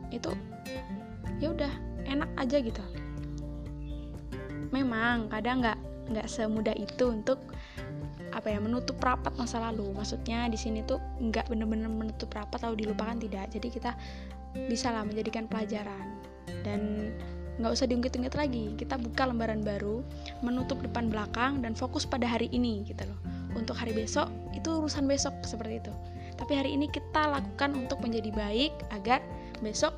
Itu 0.08 0.32
ya 1.44 1.52
udah 1.52 1.74
enak 2.08 2.30
aja 2.40 2.58
gitu 2.64 2.84
memang 4.70 5.30
kadang 5.30 5.62
nggak 5.62 5.80
nggak 6.10 6.28
semudah 6.28 6.74
itu 6.74 7.14
untuk 7.14 7.38
apa 8.30 8.50
ya 8.50 8.60
menutup 8.62 8.98
rapat 9.02 9.34
masa 9.38 9.62
lalu. 9.62 9.90
Maksudnya 9.94 10.50
di 10.50 10.58
sini 10.58 10.86
tuh 10.86 11.02
nggak 11.22 11.50
bener-bener 11.50 11.90
menutup 11.90 12.30
rapat 12.34 12.62
atau 12.62 12.78
dilupakan 12.78 13.18
tidak. 13.18 13.50
Jadi 13.54 13.68
kita 13.70 13.92
bisa 14.70 14.94
lah 14.94 15.06
menjadikan 15.06 15.46
pelajaran. 15.50 16.18
Dan 16.66 17.14
nggak 17.60 17.72
usah 17.76 17.86
diungkit-ungkit 17.90 18.36
lagi. 18.38 18.74
Kita 18.78 18.96
buka 18.96 19.28
lembaran 19.28 19.62
baru 19.62 20.02
menutup 20.46 20.80
depan 20.80 21.12
belakang 21.12 21.60
dan 21.60 21.76
fokus 21.76 22.08
pada 22.08 22.26
hari 22.26 22.48
ini 22.54 22.86
gitu 22.88 23.06
loh. 23.06 23.20
Untuk 23.58 23.76
hari 23.76 23.92
besok 23.92 24.30
itu 24.54 24.70
urusan 24.70 25.10
besok 25.10 25.34
seperti 25.44 25.82
itu. 25.82 25.94
Tapi 26.40 26.56
hari 26.56 26.72
ini 26.78 26.88
kita 26.88 27.28
lakukan 27.28 27.76
untuk 27.76 28.00
menjadi 28.00 28.32
baik 28.32 28.72
agar 28.96 29.20
besok 29.60 29.92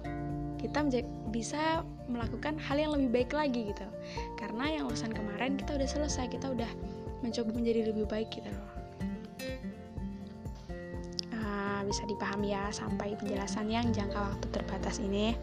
kita 0.62 0.86
bisa 1.34 1.82
melakukan 2.06 2.56
hal 2.62 2.78
yang 2.78 2.94
lebih 2.94 3.10
baik 3.10 3.32
lagi 3.34 3.74
gitu. 3.74 3.88
Karena 4.38 4.70
yang 4.70 4.88
urusan 4.88 5.12
kemarin 5.12 5.58
kita 5.58 5.76
udah 5.76 5.90
selesai 5.90 6.30
kita 6.30 6.54
udah 6.54 6.70
mencoba 7.26 7.50
menjadi 7.54 7.90
lebih 7.90 8.06
baik 8.06 8.30
gitu. 8.30 8.50
Loh 8.50 8.82
uh, 11.82 11.82
bisa 11.90 12.04
dipahami 12.06 12.54
ya 12.54 12.70
sampai 12.70 13.18
penjelasan 13.18 13.68
yang 13.68 13.90
jangka 13.90 14.18
waktu 14.18 14.48
terbatas 14.54 15.02
ini. 15.02 15.34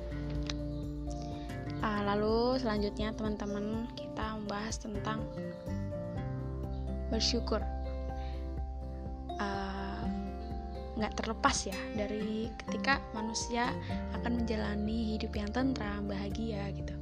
Uh, 1.78 2.02
lalu 2.06 2.58
selanjutnya 2.58 3.14
teman-teman 3.14 3.86
kita 3.94 4.34
membahas 4.38 4.82
tentang 4.82 5.22
bersyukur 7.08 7.62
nggak 10.98 11.14
terlepas 11.14 11.70
ya 11.70 11.78
dari 11.94 12.50
ketika 12.66 12.98
manusia 13.14 13.70
akan 14.18 14.42
menjalani 14.42 15.14
hidup 15.14 15.30
yang 15.38 15.48
tentram 15.54 16.10
bahagia 16.10 16.74
gitu. 16.74 16.94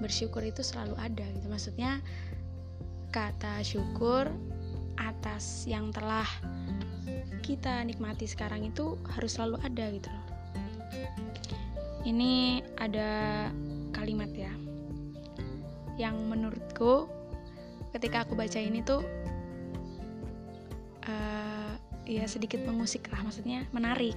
Bersyukur 0.00 0.40
itu 0.42 0.64
selalu 0.64 0.96
ada 0.96 1.26
gitu. 1.36 1.46
Maksudnya 1.46 2.00
kata 3.12 3.60
syukur 3.60 4.32
atas 4.96 5.68
yang 5.68 5.92
telah 5.92 6.26
kita 7.44 7.84
nikmati 7.84 8.24
sekarang 8.24 8.64
itu 8.64 8.96
harus 9.12 9.36
selalu 9.36 9.60
ada 9.60 9.84
gitu 9.92 10.08
loh. 10.08 10.26
Ini 12.02 12.64
ada 12.80 13.46
kalimat 13.94 14.32
ya 14.32 14.50
yang 16.00 16.16
menurutku 16.26 17.06
ketika 17.92 18.24
aku 18.24 18.32
baca 18.32 18.56
ini 18.56 18.80
tuh 18.80 19.04
uh, 21.04 21.41
ya 22.06 22.26
sedikit 22.26 22.62
mengusik 22.66 23.06
lah 23.10 23.22
maksudnya 23.22 23.66
menarik. 23.70 24.16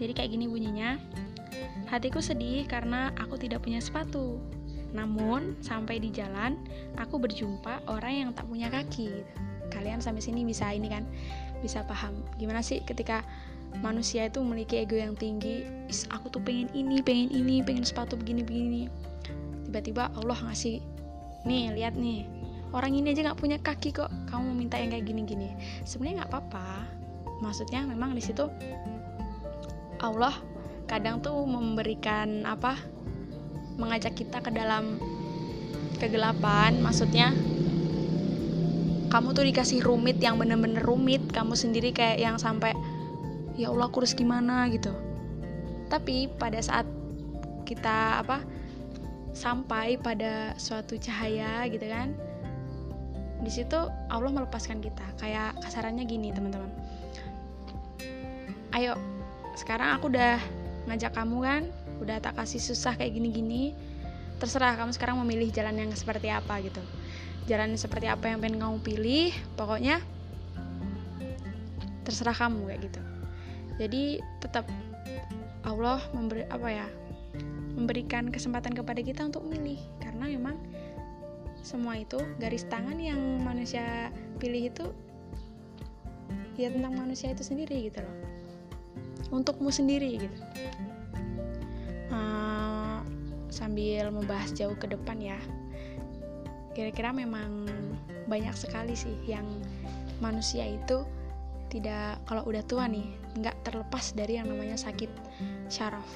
Jadi 0.00 0.12
kayak 0.16 0.30
gini 0.32 0.48
bunyinya 0.48 0.96
hatiku 1.92 2.24
sedih 2.24 2.64
karena 2.64 3.12
aku 3.20 3.36
tidak 3.36 3.64
punya 3.64 3.78
sepatu. 3.80 4.40
Namun 4.92 5.56
sampai 5.64 6.00
di 6.00 6.12
jalan 6.12 6.56
aku 6.96 7.20
berjumpa 7.20 7.84
orang 7.88 8.28
yang 8.28 8.30
tak 8.32 8.48
punya 8.48 8.68
kaki. 8.72 9.24
Kalian 9.72 10.04
sampai 10.04 10.20
sini 10.20 10.44
bisa 10.44 10.68
ini 10.72 10.88
kan 10.88 11.04
bisa 11.60 11.84
paham. 11.84 12.12
Gimana 12.36 12.60
sih 12.60 12.80
ketika 12.84 13.24
manusia 13.80 14.28
itu 14.28 14.40
memiliki 14.44 14.80
ego 14.80 14.96
yang 14.96 15.16
tinggi? 15.16 15.64
Is, 15.88 16.04
aku 16.12 16.28
tuh 16.28 16.40
pengen 16.44 16.68
ini 16.76 17.00
pengen 17.00 17.32
ini 17.32 17.64
pengen 17.64 17.84
sepatu 17.84 18.16
begini 18.20 18.44
begini. 18.44 18.82
Tiba-tiba 19.68 20.12
Allah 20.16 20.36
ngasih 20.48 20.80
nih 21.48 21.72
lihat 21.76 21.96
nih. 21.96 22.28
Orang 22.72 22.96
ini 22.96 23.12
aja 23.12 23.32
nggak 23.32 23.40
punya 23.40 23.60
kaki 23.60 23.92
kok. 23.92 24.08
Kamu 24.28 24.56
minta 24.56 24.80
yang 24.80 24.92
kayak 24.92 25.04
gini-gini. 25.08 25.52
Sebenarnya 25.84 26.24
nggak 26.24 26.32
apa-apa 26.32 27.01
maksudnya 27.42 27.82
memang 27.82 28.14
di 28.14 28.22
situ 28.22 28.46
Allah 29.98 30.34
kadang 30.86 31.22
tuh 31.22 31.42
memberikan 31.46 32.46
apa 32.46 32.74
mengajak 33.78 34.18
kita 34.18 34.42
ke 34.42 34.50
dalam 34.52 34.98
kegelapan. 35.96 36.82
Maksudnya 36.82 37.30
kamu 39.08 39.28
tuh 39.36 39.44
dikasih 39.46 39.80
rumit 39.86 40.18
yang 40.18 40.36
bener-bener 40.36 40.82
rumit. 40.82 41.22
Kamu 41.30 41.54
sendiri 41.54 41.94
kayak 41.94 42.18
yang 42.18 42.36
sampai 42.36 42.74
ya 43.54 43.70
Allah 43.70 43.86
aku 43.86 44.02
harus 44.02 44.18
gimana? 44.18 44.66
gitu. 44.74 44.90
Tapi 45.86 46.26
pada 46.34 46.58
saat 46.58 46.88
kita 47.62 48.20
apa 48.20 48.42
sampai 49.32 49.96
pada 49.96 50.52
suatu 50.60 50.98
cahaya 51.00 51.64
gitu 51.72 51.88
kan 51.88 52.12
di 53.40 53.48
situ 53.48 53.78
Allah 54.10 54.34
melepaskan 54.34 54.82
kita. 54.82 55.06
Kayak 55.16 55.56
kasarannya 55.62 56.04
gini 56.04 56.34
teman-teman 56.34 56.81
ayo 58.72 58.96
sekarang 59.52 60.00
aku 60.00 60.08
udah 60.08 60.40
ngajak 60.88 61.12
kamu 61.12 61.38
kan? 61.44 61.62
Udah 62.00 62.18
tak 62.18 62.34
kasih 62.40 62.58
susah 62.58 62.96
kayak 62.96 63.14
gini-gini. 63.14 63.76
Terserah 64.40 64.74
kamu 64.74 64.90
sekarang 64.96 65.16
memilih 65.22 65.52
jalan 65.54 65.78
yang 65.78 65.90
seperti 65.94 66.32
apa 66.32 66.58
gitu. 66.64 66.82
Jalan 67.46 67.76
seperti 67.76 68.08
apa 68.08 68.32
yang 68.32 68.42
pengen 68.42 68.58
kamu 68.58 68.78
pilih 68.82 69.30
pokoknya 69.54 70.02
terserah 72.02 72.34
kamu 72.34 72.66
kayak 72.66 72.80
gitu. 72.90 73.00
Jadi 73.78 74.02
tetap 74.42 74.66
Allah 75.62 76.02
memberi 76.10 76.42
apa 76.50 76.68
ya 76.68 76.86
memberikan 77.78 78.34
kesempatan 78.34 78.74
kepada 78.74 78.98
kita 79.04 79.22
untuk 79.28 79.46
milih. 79.46 79.78
Karena 80.02 80.26
memang 80.26 80.58
semua 81.62 81.94
itu 81.94 82.18
garis 82.42 82.66
tangan 82.66 82.98
yang 82.98 83.20
manusia 83.46 84.10
pilih 84.42 84.74
itu 84.74 84.86
ya 86.58 86.68
tentang 86.68 86.98
manusia 86.98 87.30
itu 87.30 87.46
sendiri 87.46 87.88
gitu 87.88 88.02
loh 88.02 88.32
untukmu 89.32 89.72
sendiri 89.72 90.20
gitu. 90.20 90.38
Uh, 92.12 93.00
sambil 93.48 94.12
membahas 94.12 94.52
jauh 94.52 94.76
ke 94.76 94.86
depan 94.86 95.16
ya. 95.18 95.40
Kira-kira 96.76 97.10
memang 97.10 97.66
banyak 98.28 98.54
sekali 98.54 98.92
sih 98.92 99.16
yang 99.24 99.44
manusia 100.20 100.68
itu 100.68 101.02
tidak 101.72 102.20
kalau 102.28 102.44
udah 102.44 102.60
tua 102.68 102.84
nih 102.84 103.08
nggak 103.40 103.56
terlepas 103.64 104.12
dari 104.12 104.36
yang 104.36 104.52
namanya 104.52 104.76
sakit 104.76 105.08
syaraf. 105.72 106.06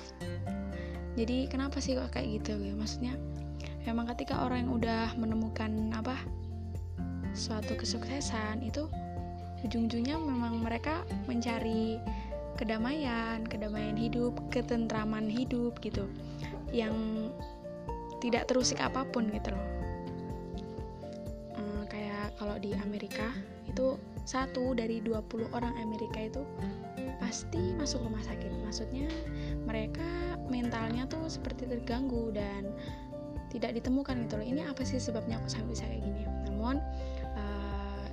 Jadi 1.17 1.49
kenapa 1.49 1.81
sih 1.81 1.97
kok 1.97 2.13
kayak 2.13 2.45
gitu? 2.45 2.61
Ya 2.61 2.77
maksudnya 2.77 3.17
emang 3.89 4.05
ketika 4.13 4.45
orang 4.45 4.69
yang 4.69 4.73
udah 4.77 5.17
menemukan 5.17 5.73
apa 5.97 6.17
suatu 7.33 7.73
kesuksesan 7.77 8.61
itu 8.65 8.89
ujung-ujungnya 9.65 10.21
memang 10.21 10.61
mereka 10.61 11.05
mencari 11.25 11.97
kedamaian, 12.57 13.45
kedamaian 13.45 13.95
hidup, 13.95 14.35
ketentraman 14.51 15.29
hidup 15.29 15.77
gitu 15.85 16.09
yang 16.73 17.29
tidak 18.19 18.49
terusik 18.49 18.81
apa 18.81 19.05
pun 19.07 19.29
gitu 19.31 19.53
loh. 19.53 19.67
Hmm, 21.55 21.83
kayak 21.87 22.35
kalau 22.41 22.57
di 22.57 22.73
Amerika 22.81 23.31
itu 23.69 24.01
satu 24.27 24.75
dari 24.75 24.99
20 24.99 25.55
orang 25.55 25.77
Amerika 25.79 26.19
itu 26.19 26.43
pasti 27.23 27.77
masuk 27.79 28.03
rumah 28.03 28.25
sakit. 28.25 28.51
Maksudnya 28.67 29.07
mereka 29.63 30.35
mentalnya 30.51 31.07
tuh 31.07 31.31
seperti 31.31 31.71
terganggu 31.71 32.35
dan 32.35 32.75
tidak 33.53 33.79
ditemukan 33.79 34.27
gitu 34.27 34.35
loh. 34.41 34.47
Ini 34.47 34.61
apa 34.67 34.83
sih 34.83 34.99
sebabnya 34.99 35.39
kok 35.39 35.53
sampai 35.53 35.71
bisa 35.71 35.85
kayak 35.87 36.03
gini? 36.03 36.23
Namun 36.51 36.83
uh, 37.39 38.07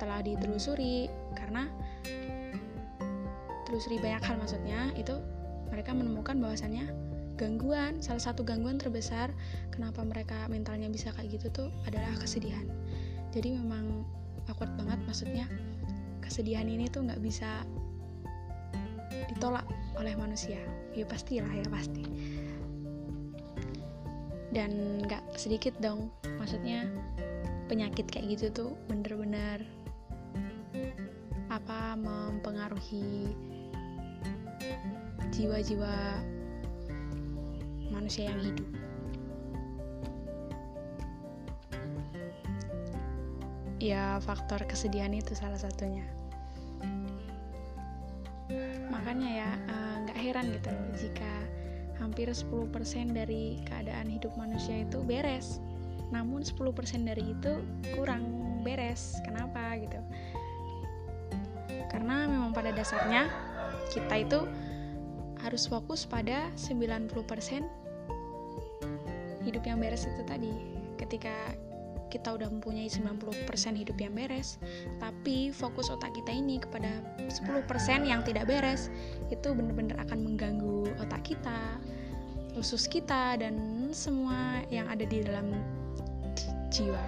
telah 0.00 0.24
ditelusuri 0.24 1.12
karena 1.36 1.68
telusuri 3.74 3.98
banyak 3.98 4.22
hal 4.22 4.38
maksudnya 4.38 4.94
itu 4.94 5.18
mereka 5.66 5.90
menemukan 5.90 6.38
bahwasannya 6.38 6.94
gangguan 7.34 7.98
salah 7.98 8.22
satu 8.22 8.46
gangguan 8.46 8.78
terbesar 8.78 9.34
kenapa 9.74 10.06
mereka 10.06 10.46
mentalnya 10.46 10.86
bisa 10.86 11.10
kayak 11.10 11.34
gitu 11.34 11.50
tuh 11.50 11.68
adalah 11.82 12.14
kesedihan. 12.22 12.62
Jadi 13.34 13.58
memang 13.58 14.06
awkward 14.46 14.70
banget 14.78 15.02
maksudnya 15.10 15.50
kesedihan 16.22 16.70
ini 16.70 16.86
tuh 16.86 17.02
nggak 17.02 17.18
bisa 17.18 17.66
ditolak 19.34 19.66
oleh 19.98 20.14
manusia. 20.14 20.62
Ya 20.94 21.02
pastilah 21.02 21.50
ya 21.50 21.66
pasti. 21.66 22.06
Dan 24.54 25.02
nggak 25.02 25.34
sedikit 25.34 25.74
dong 25.82 26.14
maksudnya 26.38 26.86
penyakit 27.66 28.06
kayak 28.06 28.38
gitu 28.38 28.46
tuh 28.54 28.70
bener-bener 28.86 29.66
apa 31.50 31.98
mempengaruhi 31.98 33.34
jiwa-jiwa 35.34 36.22
manusia 37.90 38.30
yang 38.30 38.38
hidup. 38.38 38.68
Ya 43.82 44.22
faktor 44.22 44.62
kesedihan 44.70 45.10
itu 45.10 45.34
salah 45.34 45.58
satunya. 45.58 46.06
Makanya 48.94 49.28
ya 49.28 49.50
eh, 49.58 49.94
nggak 50.06 50.18
uh, 50.18 50.22
heran 50.22 50.46
gitu 50.54 50.68
loh 50.70 50.88
jika 50.94 51.32
hampir 51.98 52.30
10% 52.30 52.70
dari 53.10 53.58
keadaan 53.66 54.06
hidup 54.06 54.30
manusia 54.38 54.86
itu 54.86 55.02
beres. 55.02 55.58
Namun 56.14 56.46
10% 56.46 56.62
dari 57.10 57.34
itu 57.34 57.58
kurang 57.98 58.22
beres. 58.62 59.18
Kenapa 59.26 59.74
gitu? 59.82 59.98
Karena 61.90 62.30
memang 62.30 62.54
pada 62.54 62.70
dasarnya 62.70 63.26
kita 63.90 64.14
itu 64.22 64.40
harus 65.44 65.68
fokus 65.68 66.08
pada 66.08 66.48
90% 66.56 67.12
hidup 69.44 69.62
yang 69.68 69.76
beres 69.76 70.08
itu 70.08 70.22
tadi 70.24 70.52
ketika 70.96 71.52
kita 72.08 72.32
udah 72.32 72.48
mempunyai 72.48 72.88
90% 72.88 73.44
hidup 73.76 73.98
yang 74.00 74.16
beres 74.16 74.56
tapi 74.96 75.52
fokus 75.52 75.92
otak 75.92 76.16
kita 76.16 76.32
ini 76.32 76.56
kepada 76.62 76.88
10% 77.28 77.68
yang 78.08 78.24
tidak 78.24 78.48
beres 78.48 78.88
itu 79.28 79.52
benar-benar 79.52 80.00
akan 80.08 80.24
mengganggu 80.24 80.88
otak 81.04 81.20
kita 81.26 81.76
usus 82.56 82.88
kita 82.88 83.36
dan 83.36 83.90
semua 83.92 84.64
yang 84.72 84.88
ada 84.88 85.04
di 85.04 85.20
dalam 85.26 85.52
jiwa 86.72 87.02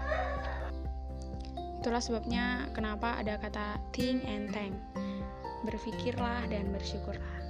Itulah 1.86 2.02
sebabnya 2.02 2.66
kenapa 2.74 3.14
ada 3.14 3.38
kata 3.38 3.78
think 3.94 4.26
and 4.26 4.50
thank. 4.50 4.74
Berpikirlah 5.62 6.42
dan 6.50 6.74
bersyukurlah. 6.74 7.45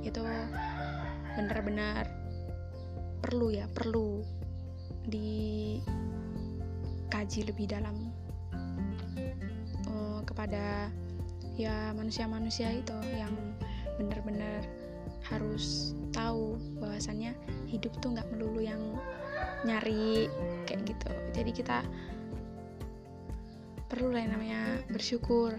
Itu 0.00 0.24
benar-benar 1.36 2.08
perlu 3.20 3.52
ya, 3.52 3.68
perlu 3.68 4.24
dikaji 5.04 5.84
lebih 7.44 7.68
dalam. 7.68 8.08
Uh, 9.92 10.24
kepada 10.24 10.88
ya 11.60 11.92
manusia-manusia 11.92 12.72
itu 12.72 12.96
yang 13.12 13.36
benar-benar 14.00 14.64
harus 15.28 15.92
tahu 16.10 16.56
bahwasannya 16.80 17.36
hidup 17.68 17.92
tuh 18.00 18.16
nggak 18.16 18.26
melulu 18.32 18.64
yang 18.64 18.80
nyari 19.62 20.26
kayak 20.64 20.82
gitu. 20.88 21.12
Jadi 21.36 21.50
kita 21.52 21.84
perlu 23.86 24.16
lah 24.16 24.24
namanya 24.24 24.80
bersyukur 24.88 25.52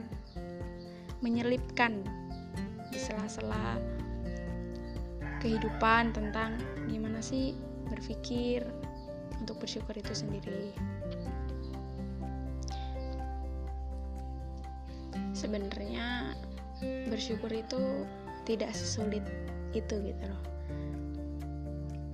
menyelipkan 1.22 2.02
di 2.90 2.98
sela-sela 2.98 3.78
kehidupan 5.44 6.16
tentang 6.16 6.56
gimana 6.88 7.20
sih 7.20 7.52
berpikir 7.92 8.64
untuk 9.44 9.60
bersyukur 9.60 9.92
itu 10.00 10.16
sendiri. 10.16 10.72
Sebenarnya 15.36 16.32
bersyukur 17.12 17.52
itu 17.52 18.08
tidak 18.48 18.72
sesulit 18.72 19.22
itu 19.76 20.00
gitu 20.00 20.24
loh. 20.24 20.44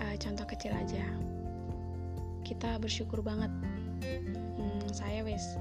Uh, 0.02 0.18
contoh 0.18 0.50
kecil 0.50 0.74
aja. 0.74 1.06
Kita 2.42 2.82
bersyukur 2.82 3.22
banget. 3.22 3.54
Hmm, 4.58 4.90
saya 4.90 5.22
wes 5.22 5.54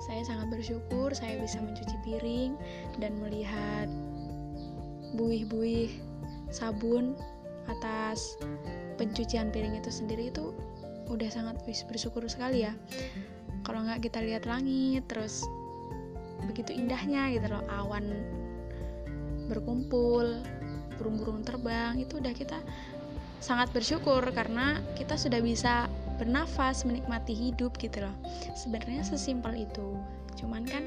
saya 0.00 0.24
sangat 0.24 0.48
bersyukur 0.48 1.12
saya 1.12 1.36
bisa 1.36 1.60
mencuci 1.60 1.96
piring 2.08 2.56
dan 3.04 3.20
melihat 3.20 3.84
buih-buih 5.12 5.92
sabun 6.50 7.14
atas 7.70 8.36
pencucian 8.98 9.48
piring 9.54 9.78
itu 9.78 9.88
sendiri 9.88 10.28
itu 10.28 10.50
udah 11.10 11.30
sangat 11.30 11.58
bersyukur 11.66 12.22
sekali 12.30 12.66
ya. 12.66 12.74
Kalau 13.66 13.82
nggak 13.86 14.06
kita 14.06 14.22
lihat 14.22 14.46
langit 14.46 15.06
terus 15.10 15.46
begitu 16.46 16.74
indahnya 16.74 17.30
gitu 17.30 17.46
loh 17.52 17.62
awan 17.68 18.10
berkumpul 19.50 20.40
burung-burung 20.96 21.44
terbang 21.44 22.00
itu 22.00 22.16
udah 22.20 22.32
kita 22.32 22.58
sangat 23.40 23.72
bersyukur 23.72 24.20
karena 24.32 24.80
kita 24.96 25.16
sudah 25.16 25.40
bisa 25.40 25.88
bernafas 26.20 26.84
menikmati 26.84 27.32
hidup 27.32 27.72
gitu 27.80 28.04
loh. 28.04 28.14
Sebenarnya 28.52 29.00
sesimpel 29.00 29.64
itu 29.64 29.96
cuman 30.38 30.64
kan 30.68 30.84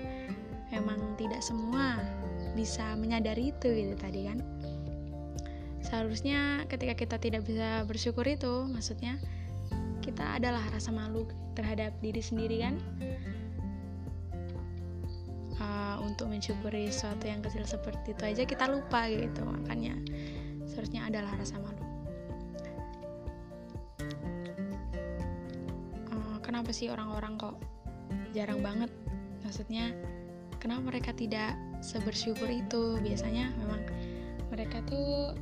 memang 0.74 0.98
tidak 1.18 1.42
semua 1.42 1.98
bisa 2.54 2.94
menyadari 2.98 3.50
itu 3.54 3.68
gitu 3.70 3.94
tadi 3.98 4.30
kan 4.30 4.42
seharusnya 5.94 6.66
ketika 6.74 6.98
kita 6.98 7.16
tidak 7.22 7.46
bisa 7.46 7.86
bersyukur 7.86 8.26
itu 8.26 8.66
maksudnya 8.66 9.22
kita 10.02 10.42
adalah 10.42 10.66
rasa 10.74 10.90
malu 10.90 11.30
terhadap 11.54 11.94
diri 12.02 12.18
sendiri 12.18 12.66
kan? 12.66 12.82
Uh, 15.62 16.02
untuk 16.02 16.34
mensyukuri 16.34 16.90
sesuatu 16.90 17.30
yang 17.30 17.46
kecil 17.46 17.62
seperti 17.70 18.18
itu 18.18 18.24
aja 18.26 18.42
kita 18.42 18.66
lupa 18.74 19.06
gitu 19.06 19.46
makanya 19.46 19.94
seharusnya 20.66 21.06
adalah 21.06 21.30
rasa 21.38 21.62
malu. 21.62 21.78
Kenapa 26.42 26.70
sih 26.70 26.90
orang-orang 26.90 27.38
kok 27.38 27.58
jarang 28.34 28.66
banget? 28.66 28.90
Maksudnya 29.46 29.94
kenapa 30.58 30.90
mereka 30.90 31.14
tidak 31.14 31.54
sebersyukur 31.86 32.50
itu? 32.50 32.98
Biasanya 32.98 33.54
memang 33.62 33.82
mereka 34.54 34.82
tuh 34.86 35.34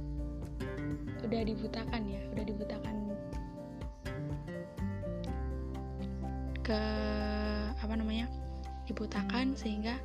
udah 1.32 1.48
dibutakan 1.48 2.02
ya 2.12 2.20
udah 2.36 2.44
dibutakan 2.44 2.96
ke 6.60 6.82
apa 7.80 7.94
namanya 7.96 8.28
dibutakan 8.84 9.56
sehingga 9.56 9.96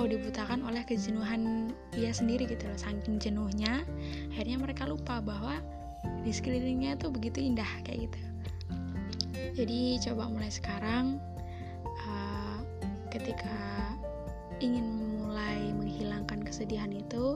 oh 0.00 0.08
dibutakan 0.08 0.64
oleh 0.64 0.80
kejenuhan 0.88 1.68
dia 1.92 2.16
sendiri 2.16 2.48
gitu 2.48 2.64
loh 2.64 2.80
saking 2.80 3.20
jenuhnya 3.20 3.84
akhirnya 4.32 4.56
mereka 4.56 4.88
lupa 4.88 5.20
bahwa 5.20 5.60
di 6.24 6.32
sekelilingnya 6.32 6.96
tuh 6.96 7.12
begitu 7.12 7.44
indah 7.44 7.68
kayak 7.84 8.08
gitu. 8.08 8.20
Jadi 9.58 9.98
coba 10.06 10.30
mulai 10.30 10.48
sekarang 10.48 11.18
uh, 12.06 12.58
ketika 13.10 13.58
ingin 14.62 15.18
mulai 15.18 15.74
menghilangkan 15.74 16.46
kesedihan 16.46 16.94
itu 16.94 17.34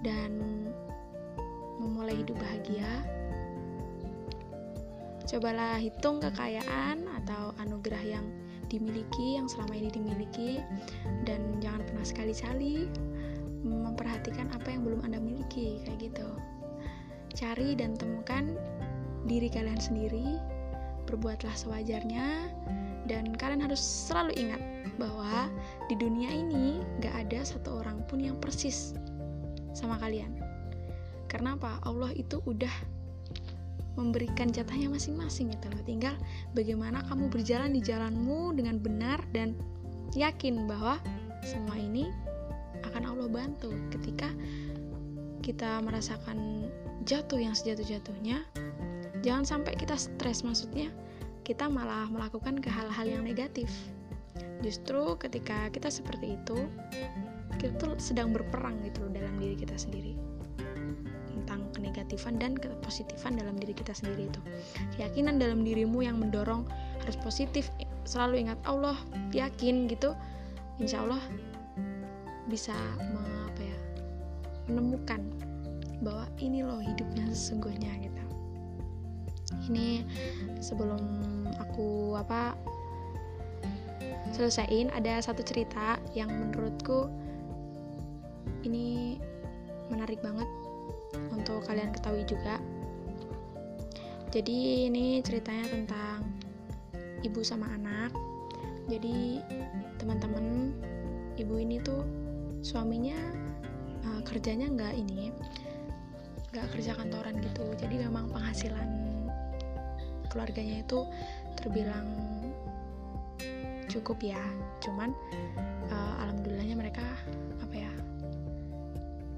dan 0.00 0.55
memulai 2.06 2.22
hidup 2.22 2.38
bahagia. 2.38 2.92
Cobalah 5.26 5.82
hitung 5.82 6.22
kekayaan 6.22 7.02
atau 7.18 7.50
anugerah 7.58 7.98
yang 8.06 8.22
dimiliki 8.70 9.34
yang 9.34 9.50
selama 9.50 9.74
ini 9.74 9.90
dimiliki. 9.90 10.62
Dan 11.26 11.58
jangan 11.58 11.82
pernah 11.82 12.06
sekali-kali 12.06 12.86
memperhatikan 13.66 14.46
apa 14.54 14.70
yang 14.70 14.86
belum 14.86 15.02
Anda 15.02 15.18
miliki 15.18 15.82
kayak 15.82 15.98
gitu. 15.98 16.30
Cari 17.34 17.74
dan 17.74 17.98
temukan 17.98 18.54
diri 19.26 19.50
kalian 19.50 19.82
sendiri 19.82 20.38
berbuatlah 21.10 21.58
sewajarnya 21.58 22.54
dan 23.10 23.34
kalian 23.34 23.66
harus 23.66 23.82
selalu 23.82 24.30
ingat 24.46 24.62
bahwa 24.94 25.50
di 25.90 25.98
dunia 25.98 26.30
ini 26.30 26.86
gak 27.02 27.26
ada 27.26 27.42
satu 27.42 27.82
orang 27.82 27.98
pun 28.06 28.22
yang 28.22 28.38
persis 28.38 28.94
sama 29.74 29.98
kalian 29.98 30.45
karena 31.26 31.58
apa? 31.58 31.82
Allah 31.82 32.10
itu 32.14 32.40
udah 32.46 32.72
memberikan 33.96 34.52
jatahnya 34.52 34.92
masing-masing 34.92 35.50
gitu 35.50 35.66
loh. 35.72 35.82
Tinggal 35.82 36.14
bagaimana 36.52 37.02
kamu 37.08 37.32
berjalan 37.32 37.72
di 37.72 37.80
jalanmu 37.80 38.52
dengan 38.54 38.76
benar 38.78 39.18
dan 39.32 39.56
yakin 40.12 40.68
bahwa 40.68 41.00
semua 41.42 41.74
ini 41.80 42.12
akan 42.84 43.02
Allah 43.08 43.28
bantu. 43.28 43.72
Ketika 43.90 44.30
kita 45.40 45.80
merasakan 45.80 46.68
jatuh 47.08 47.40
yang 47.40 47.54
sejatuh-jatuhnya 47.56 48.42
jangan 49.24 49.46
sampai 49.46 49.78
kita 49.78 49.94
stres 49.96 50.42
maksudnya 50.42 50.90
kita 51.46 51.70
malah 51.70 52.10
melakukan 52.10 52.58
ke 52.58 52.68
hal-hal 52.68 53.06
yang 53.06 53.22
negatif. 53.24 53.70
Justru 54.60 55.16
ketika 55.16 55.72
kita 55.72 55.88
seperti 55.88 56.36
itu 56.36 56.58
kita 57.56 57.72
tuh 57.80 57.96
sedang 57.96 58.36
berperang 58.36 58.76
gitu 58.84 59.08
loh 59.08 59.12
dalam 59.16 59.40
diri 59.40 59.56
kita 59.56 59.78
sendiri 59.80 60.25
kenegatifan 61.86 62.34
dan 62.42 62.58
kepositifan 62.58 63.38
dalam 63.38 63.54
diri 63.54 63.70
kita 63.70 63.94
sendiri 63.94 64.26
itu. 64.26 64.40
Keyakinan 64.98 65.38
dalam 65.38 65.62
dirimu 65.62 66.02
yang 66.02 66.18
mendorong 66.18 66.66
harus 66.98 67.14
positif 67.22 67.70
selalu 68.02 68.42
ingat 68.42 68.58
Allah 68.66 68.98
yakin 69.30 69.86
gitu. 69.86 70.18
Insya 70.82 71.06
Allah 71.06 71.22
bisa 72.50 72.74
apa 73.46 73.62
ya 73.62 73.78
menemukan 74.66 75.22
bahwa 76.02 76.26
ini 76.42 76.66
loh 76.66 76.82
hidupnya 76.82 77.30
sesungguhnya 77.30 77.94
gitu. 78.02 78.24
Ini 79.70 80.02
sebelum 80.58 80.98
aku 81.62 82.18
apa 82.18 82.58
selesaiin 84.34 84.90
ada 84.90 85.22
satu 85.22 85.40
cerita 85.46 86.02
yang 86.12 86.28
menurutku 86.28 87.06
ini 88.66 89.16
menarik 89.86 90.18
banget 90.18 90.50
untuk 91.46 91.62
kalian 91.70 91.94
ketahui 91.94 92.26
juga. 92.26 92.58
Jadi 94.34 94.90
ini 94.90 95.22
ceritanya 95.22 95.70
tentang 95.70 96.26
ibu 97.22 97.38
sama 97.46 97.70
anak. 97.70 98.10
Jadi 98.90 99.38
teman-teman 99.94 100.74
ibu 101.38 101.54
ini 101.54 101.78
tuh 101.78 102.02
suaminya 102.66 103.14
uh, 104.10 104.20
kerjanya 104.26 104.66
nggak 104.74 104.94
ini 104.98 105.30
nggak 106.50 106.66
kerja 106.74 106.98
kantoran 106.98 107.38
gitu. 107.38 107.62
Jadi 107.78 107.94
memang 108.02 108.26
penghasilan 108.34 108.90
keluarganya 110.26 110.82
itu 110.82 111.06
terbilang 111.54 112.10
cukup 113.86 114.18
ya. 114.18 114.42
Cuman 114.82 115.14
uh, 115.94 116.14
alhamdulillahnya 116.26 116.74
mereka 116.74 117.06
apa 117.62 117.86
ya 117.86 117.92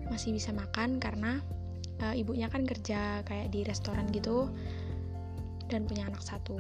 masih 0.09 0.33
bisa 0.33 0.57
makan 0.57 0.97
karena 0.97 1.45
uh, 2.03 2.15
ibunya 2.15 2.47
kan 2.51 2.65
kerja 2.65 3.23
kayak 3.27 3.51
di 3.51 3.63
restoran 3.67 4.09
gitu 4.11 4.51
dan 5.69 5.85
punya 5.85 6.09
anak 6.09 6.25
satu. 6.25 6.57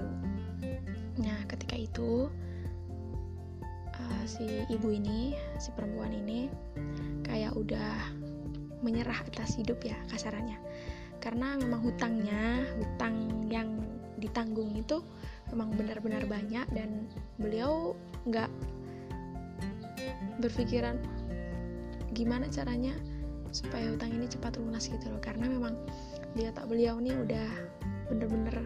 Nah 1.18 1.38
ketika 1.48 1.74
itu 1.74 2.28
uh, 3.96 4.24
si 4.28 4.66
ibu 4.68 4.92
ini 4.92 5.34
si 5.56 5.72
perempuan 5.72 6.12
ini 6.12 6.52
kayak 7.24 7.56
udah 7.56 8.12
menyerah 8.84 9.18
atas 9.26 9.58
hidup 9.58 9.82
ya 9.82 9.96
kasarannya. 10.12 10.58
Karena 11.18 11.58
memang 11.58 11.82
hutangnya 11.82 12.62
hutang 12.78 13.50
yang 13.50 13.82
ditanggung 14.18 14.74
itu 14.74 15.02
memang 15.50 15.74
benar-benar 15.74 16.26
banyak 16.26 16.66
dan 16.74 17.06
beliau 17.38 17.94
nggak 18.26 18.50
berpikiran 20.38 20.98
gimana 22.14 22.46
caranya 22.50 22.94
supaya 23.50 23.88
hutang 23.90 24.12
ini 24.14 24.26
cepat 24.28 24.56
lunas 24.60 24.88
gitu 24.88 25.08
loh. 25.08 25.20
Karena 25.22 25.48
memang 25.48 25.74
dia 26.36 26.52
tak 26.52 26.68
beliau 26.68 27.00
nih 27.00 27.14
udah 27.16 27.48
bener-bener 28.08 28.56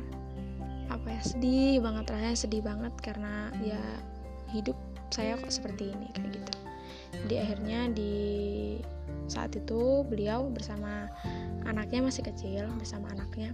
apa 0.90 1.09
ya 1.09 1.23
sedih 1.25 1.81
banget 1.81 2.05
rasanya 2.12 2.37
sedih 2.37 2.62
banget 2.62 2.92
karena 3.01 3.49
ya 3.64 3.81
hidup 4.53 4.77
saya 5.09 5.40
kok 5.40 5.53
seperti 5.53 5.92
ini 5.92 6.07
kayak 6.12 6.31
gitu. 6.37 6.53
Jadi 7.12 7.35
akhirnya 7.38 7.81
di 7.92 8.14
saat 9.29 9.53
itu 9.57 10.05
beliau 10.09 10.49
bersama 10.49 11.09
anaknya 11.64 12.05
masih 12.05 12.25
kecil 12.27 12.68
bersama 12.81 13.09
anaknya 13.14 13.53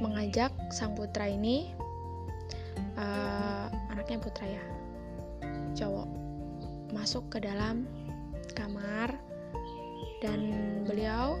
mengajak 0.00 0.52
sang 0.68 0.92
putra 0.92 1.24
ini 1.24 1.72
uh, 3.00 3.68
anaknya 3.92 4.20
putra 4.20 4.44
ya 4.44 4.64
cowok 5.76 6.08
masuk 6.92 7.24
ke 7.32 7.38
dalam 7.40 7.88
kamar 8.52 9.16
dan 10.24 10.40
beliau 10.88 11.36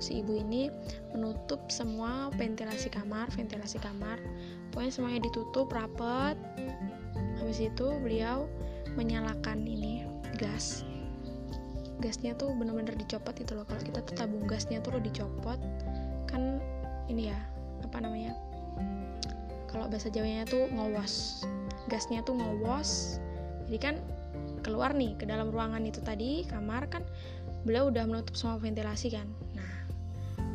si 0.00 0.24
ibu 0.24 0.32
ini 0.40 0.72
menutup 1.12 1.68
semua 1.68 2.32
ventilasi 2.34 2.88
kamar 2.88 3.28
ventilasi 3.36 3.76
kamar. 3.78 4.16
Pokoknya 4.72 4.92
semuanya 4.92 5.20
ditutup 5.28 5.68
rapet. 5.70 6.34
Habis 7.38 7.60
itu 7.60 7.86
beliau 8.00 8.48
menyalakan 8.96 9.64
ini 9.68 10.04
gas. 10.40 10.82
Gasnya 12.00 12.32
tuh 12.32 12.56
bener-bener 12.56 12.96
dicopot 12.96 13.36
itu 13.36 13.52
loh. 13.52 13.68
Kalau 13.68 13.82
kita 13.84 14.00
tuh 14.04 14.14
tabung 14.16 14.48
gasnya 14.48 14.80
tuh 14.80 14.96
lo 14.96 15.00
dicopot 15.04 15.60
kan 16.30 16.62
ini 17.10 17.28
ya 17.28 17.38
apa 17.82 17.98
namanya 17.98 18.32
kalau 19.70 19.86
bahasa 19.86 20.10
Jawanya 20.10 20.44
tuh 20.50 20.66
ngowos. 20.74 21.46
Gasnya 21.86 22.26
tuh 22.26 22.34
ngowos. 22.34 23.22
Jadi 23.70 23.78
kan 23.78 23.96
keluar 24.66 24.92
nih 24.92 25.16
ke 25.16 25.24
dalam 25.24 25.48
ruangan 25.54 25.80
itu 25.86 26.02
tadi 26.02 26.44
kamar 26.44 26.90
kan 26.90 27.06
beliau 27.64 27.92
udah 27.92 28.04
menutup 28.08 28.34
semua 28.36 28.56
ventilasi 28.56 29.12
kan. 29.12 29.28
Nah 29.56 29.72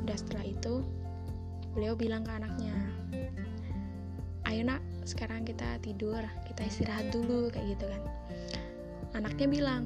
udah 0.06 0.18
setelah 0.18 0.46
itu 0.46 0.86
beliau 1.74 1.98
bilang 1.98 2.24
ke 2.24 2.32
anaknya 2.32 2.72
ayo 4.46 4.62
nak 4.64 4.80
sekarang 5.04 5.44
kita 5.44 5.82
tidur 5.82 6.22
kita 6.48 6.62
istirahat 6.66 7.10
dulu 7.12 7.50
kayak 7.52 7.76
gitu 7.76 7.86
kan. 7.90 8.02
Anaknya 9.18 9.48
bilang 9.50 9.84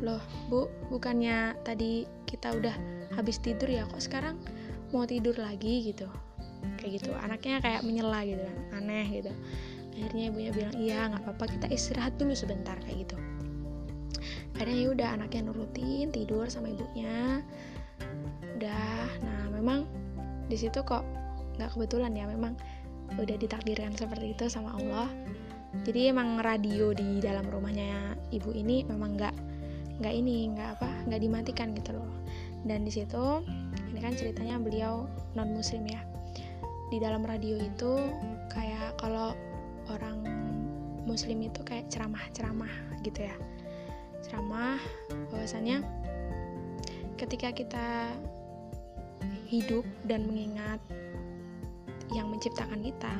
loh 0.00 0.22
bu 0.48 0.70
bukannya 0.92 1.56
tadi 1.64 2.06
kita 2.28 2.54
udah 2.54 2.72
habis 3.16 3.40
tidur 3.42 3.66
ya 3.68 3.84
kok 3.88 4.00
sekarang 4.00 4.36
mau 4.94 5.04
tidur 5.04 5.34
lagi? 5.36 5.92
Gitu. 5.92 6.06
Kayak 6.80 7.02
gitu. 7.02 7.10
Anaknya 7.18 7.60
kayak 7.60 7.82
menyela 7.84 8.22
gitu 8.24 8.40
kan 8.40 8.58
aneh 8.82 9.06
gitu. 9.10 9.32
Akhirnya 9.96 10.24
ibunya 10.28 10.50
bilang 10.52 10.74
iya 10.76 11.08
nggak 11.10 11.22
apa-apa 11.26 11.44
kita 11.58 11.66
istirahat 11.72 12.16
dulu 12.20 12.32
sebentar 12.36 12.76
kayak 12.84 13.08
gitu 13.08 13.16
akhirnya 14.56 14.88
ya 14.88 14.88
udah 14.96 15.08
anaknya 15.20 15.52
nurutin 15.52 16.08
tidur 16.08 16.48
sama 16.48 16.72
ibunya. 16.72 17.44
Udah 18.56 19.04
nah 19.20 19.52
memang 19.52 19.84
di 20.48 20.56
situ 20.56 20.80
kok 20.80 21.04
nggak 21.60 21.76
kebetulan 21.76 22.16
ya 22.16 22.24
memang 22.24 22.56
udah 23.20 23.36
ditakdirkan 23.36 23.92
seperti 23.92 24.32
itu 24.32 24.48
sama 24.48 24.72
Allah. 24.80 25.12
Jadi 25.84 26.08
emang 26.08 26.40
radio 26.40 26.96
di 26.96 27.20
dalam 27.20 27.44
rumahnya 27.52 28.16
ibu 28.32 28.48
ini 28.56 28.80
memang 28.88 29.20
nggak 29.20 29.36
nggak 30.00 30.14
ini 30.16 30.48
nggak 30.56 30.80
apa 30.80 30.88
nggak 31.04 31.20
dimatikan 31.20 31.76
gitu 31.76 31.92
loh. 31.92 32.08
Dan 32.64 32.88
di 32.88 32.92
situ 32.96 33.44
ini 33.92 34.00
kan 34.00 34.16
ceritanya 34.16 34.56
beliau 34.56 35.04
non 35.36 35.52
muslim 35.52 35.84
ya. 35.84 36.00
Di 36.88 36.96
dalam 36.96 37.28
radio 37.28 37.60
itu 37.60 37.92
kayak 38.48 38.96
kalau 39.04 39.36
orang 39.92 40.24
muslim 41.04 41.44
itu 41.44 41.60
kayak 41.60 41.92
ceramah-ceramah 41.92 42.72
gitu 43.04 43.28
ya 43.28 43.36
ceramah 44.26 44.82
bahwasannya 45.30 45.86
ketika 47.16 47.54
kita 47.54 48.12
hidup 49.46 49.86
dan 50.04 50.26
mengingat 50.26 50.82
yang 52.14 52.30
menciptakan 52.30 52.82
kita 52.82 53.14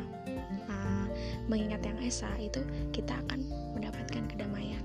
uh, 0.67 1.07
mengingat 1.47 1.83
yang 1.87 1.99
esa 2.03 2.31
itu 2.39 2.63
kita 2.91 3.15
akan 3.27 3.47
mendapatkan 3.75 4.27
kedamaian. 4.27 4.83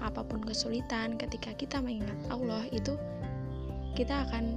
Apa 0.00 0.24
pun 0.24 0.40
kesulitan 0.44 1.20
ketika 1.20 1.52
kita 1.56 1.80
mengingat 1.80 2.16
Allah 2.32 2.64
itu 2.72 2.96
kita 3.96 4.24
akan 4.28 4.56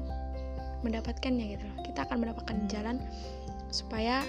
mendapatkannya 0.82 1.58
gitu 1.60 1.64
loh. 1.68 1.78
Kita 1.86 2.08
akan 2.08 2.18
mendapatkan 2.26 2.58
jalan 2.68 2.98
supaya 3.72 4.24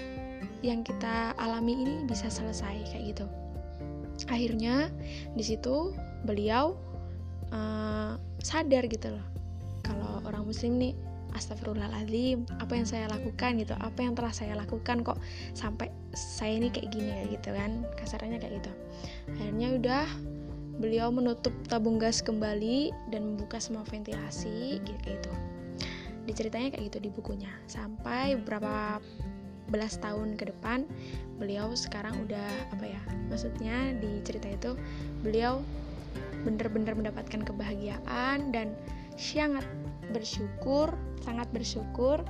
yang 0.63 0.83
kita 0.83 1.35
alami 1.39 1.75
ini 1.75 1.95
bisa 2.07 2.31
selesai 2.31 2.87
kayak 2.91 3.15
gitu. 3.15 3.25
Akhirnya 4.31 4.87
di 5.35 5.43
situ 5.43 5.91
beliau 6.23 6.75
uh, 7.51 8.19
sadar 8.43 8.87
gitu 8.87 9.13
loh. 9.13 9.25
Kalau 9.83 10.23
orang 10.23 10.47
muslim 10.47 10.79
nih 10.79 10.93
astagfirullahaladzim 11.33 12.45
apa 12.61 12.77
yang 12.77 12.85
saya 12.85 13.09
lakukan 13.09 13.57
gitu 13.57 13.73
apa 13.81 13.99
yang 14.05 14.13
telah 14.13 14.29
saya 14.29 14.53
lakukan 14.53 15.01
kok 15.01 15.17
sampai 15.57 15.89
saya 16.13 16.61
ini 16.61 16.69
kayak 16.69 16.93
gini 16.93 17.11
ya 17.11 17.23
gitu 17.31 17.49
kan. 17.51 17.83
Kasarnya 17.99 18.39
kayak 18.39 18.63
gitu. 18.63 18.71
Akhirnya 19.37 19.67
udah 19.75 20.05
beliau 20.81 21.13
menutup 21.13 21.53
tabung 21.69 22.01
gas 22.01 22.25
kembali 22.25 22.89
dan 23.13 23.35
membuka 23.35 23.61
semua 23.61 23.85
ventilasi 23.85 24.81
gitu 24.81 24.99
kayak 25.05 25.21
gitu. 25.21 25.31
Diceritanya 26.23 26.71
kayak 26.73 26.83
gitu 26.89 26.99
di 27.03 27.09
bukunya. 27.11 27.51
Sampai 27.67 28.39
beberapa 28.39 29.03
belas 29.71 29.97
tahun 29.97 30.35
ke 30.35 30.53
depan 30.53 30.83
beliau 31.39 31.71
sekarang 31.73 32.13
udah 32.27 32.49
apa 32.75 32.85
ya 32.85 33.01
maksudnya 33.31 33.95
di 33.97 34.19
cerita 34.21 34.51
itu 34.51 34.71
beliau 35.23 35.63
bener-bener 36.43 36.93
mendapatkan 36.93 37.41
kebahagiaan 37.41 38.51
dan 38.51 38.75
sangat 39.15 39.65
bersyukur 40.11 40.93
sangat 41.23 41.47
bersyukur. 41.55 42.21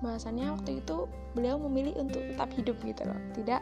Bahasannya 0.00 0.54
waktu 0.54 0.78
itu 0.78 1.10
beliau 1.34 1.58
memilih 1.58 1.98
untuk 1.98 2.22
tetap 2.22 2.48
hidup 2.54 2.78
gitu 2.86 3.02
loh 3.02 3.18
tidak 3.34 3.60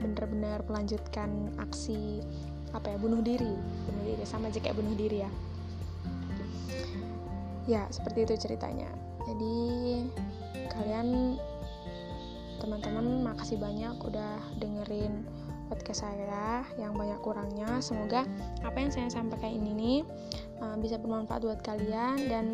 benar-benar 0.00 0.60
melanjutkan 0.68 1.52
aksi 1.56 2.20
apa 2.76 2.92
ya 2.92 2.96
bunuh 3.00 3.24
diri. 3.24 3.56
Bunuh 3.88 4.04
diri 4.04 4.24
sama 4.28 4.52
aja 4.52 4.60
kayak 4.60 4.76
bunuh 4.76 4.94
diri 4.94 5.24
ya. 5.24 5.30
Ya 7.64 7.82
seperti 7.88 8.28
itu 8.28 8.34
ceritanya. 8.48 8.90
Jadi 9.24 9.56
kalian 10.70 11.38
teman-teman 12.60 13.24
makasih 13.24 13.56
banyak 13.56 13.96
udah 14.04 14.36
dengerin 14.60 15.24
podcast 15.70 16.02
saya 16.02 16.66
yang 16.74 16.98
banyak 16.98 17.22
kurangnya. 17.22 17.78
Semoga 17.78 18.26
apa 18.66 18.76
yang 18.82 18.90
saya 18.90 19.06
sampaikan 19.06 19.54
ini 19.54 19.70
nih 19.78 19.98
uh, 20.58 20.74
bisa 20.82 20.98
bermanfaat 20.98 21.46
buat 21.46 21.62
kalian 21.62 22.26
dan 22.26 22.46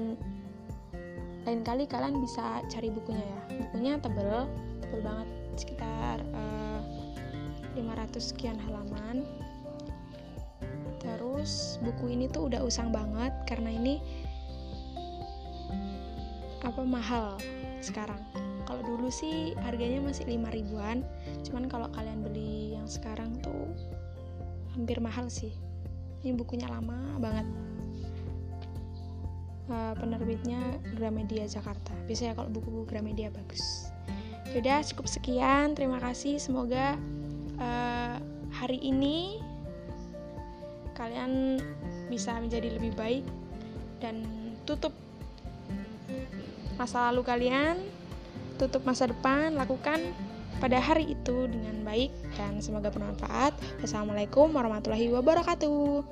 lain 1.49 1.65
kali 1.65 1.89
kalian 1.89 2.21
bisa 2.21 2.61
cari 2.69 2.93
bukunya 2.93 3.25
ya. 3.25 3.41
Bukunya 3.65 3.93
tebel 3.97 4.45
tebel 4.85 5.01
banget 5.01 5.29
sekitar 5.57 6.21
uh, 6.37 6.85
500 7.73 8.21
sekian 8.21 8.61
halaman. 8.69 9.25
Terus 11.01 11.81
buku 11.81 12.13
ini 12.13 12.29
tuh 12.29 12.53
udah 12.53 12.61
usang 12.61 12.93
banget 12.93 13.33
karena 13.49 13.73
ini 13.73 14.05
apa 16.61 16.83
mahal 16.85 17.41
sekarang. 17.81 18.21
Kalau 18.67 18.83
dulu 18.83 19.07
sih 19.07 19.55
harganya 19.63 20.03
masih 20.03 20.27
5 20.27 20.51
ribuan 20.51 21.07
cuman 21.47 21.71
kalau 21.71 21.87
kalian 21.95 22.27
beli 22.27 22.56
yang 22.87 22.95
sekarang 23.03 23.31
tuh 23.43 23.67
hampir 24.79 25.03
mahal 25.03 25.27
sih. 25.27 25.51
Ini 26.23 26.39
bukunya 26.39 26.71
lama 26.71 27.19
banget. 27.19 27.43
Uh, 29.67 29.91
penerbitnya 29.99 30.63
Gramedia 30.95 31.51
Jakarta. 31.51 31.91
Biasanya 32.07 32.39
kalau 32.39 32.47
buku-buku 32.55 32.87
Gramedia 32.87 33.35
bagus. 33.35 33.91
Sudah 34.55 34.87
cukup 34.87 35.11
sekian. 35.11 35.75
Terima 35.75 35.99
kasih. 35.99 36.39
Semoga 36.39 36.95
uh, 37.59 38.23
hari 38.55 38.79
ini 38.79 39.43
kalian 40.95 41.59
bisa 42.07 42.39
menjadi 42.39 42.71
lebih 42.71 42.95
baik 42.95 43.27
dan 43.99 44.23
tutup 44.63 44.95
masa 46.79 47.11
lalu 47.11 47.27
kalian, 47.27 47.83
tutup 48.63 48.87
masa 48.87 49.11
depan, 49.11 49.59
lakukan 49.59 49.99
pada 50.59 50.81
hari 50.81 51.13
itu 51.13 51.49
dengan 51.49 51.85
baik 51.85 52.11
dan 52.37 52.59
semoga 52.61 52.89
bermanfaat. 52.89 53.57
Wassalamualaikum 53.83 54.53
warahmatullahi 54.53 55.13
wabarakatuh. 55.13 56.05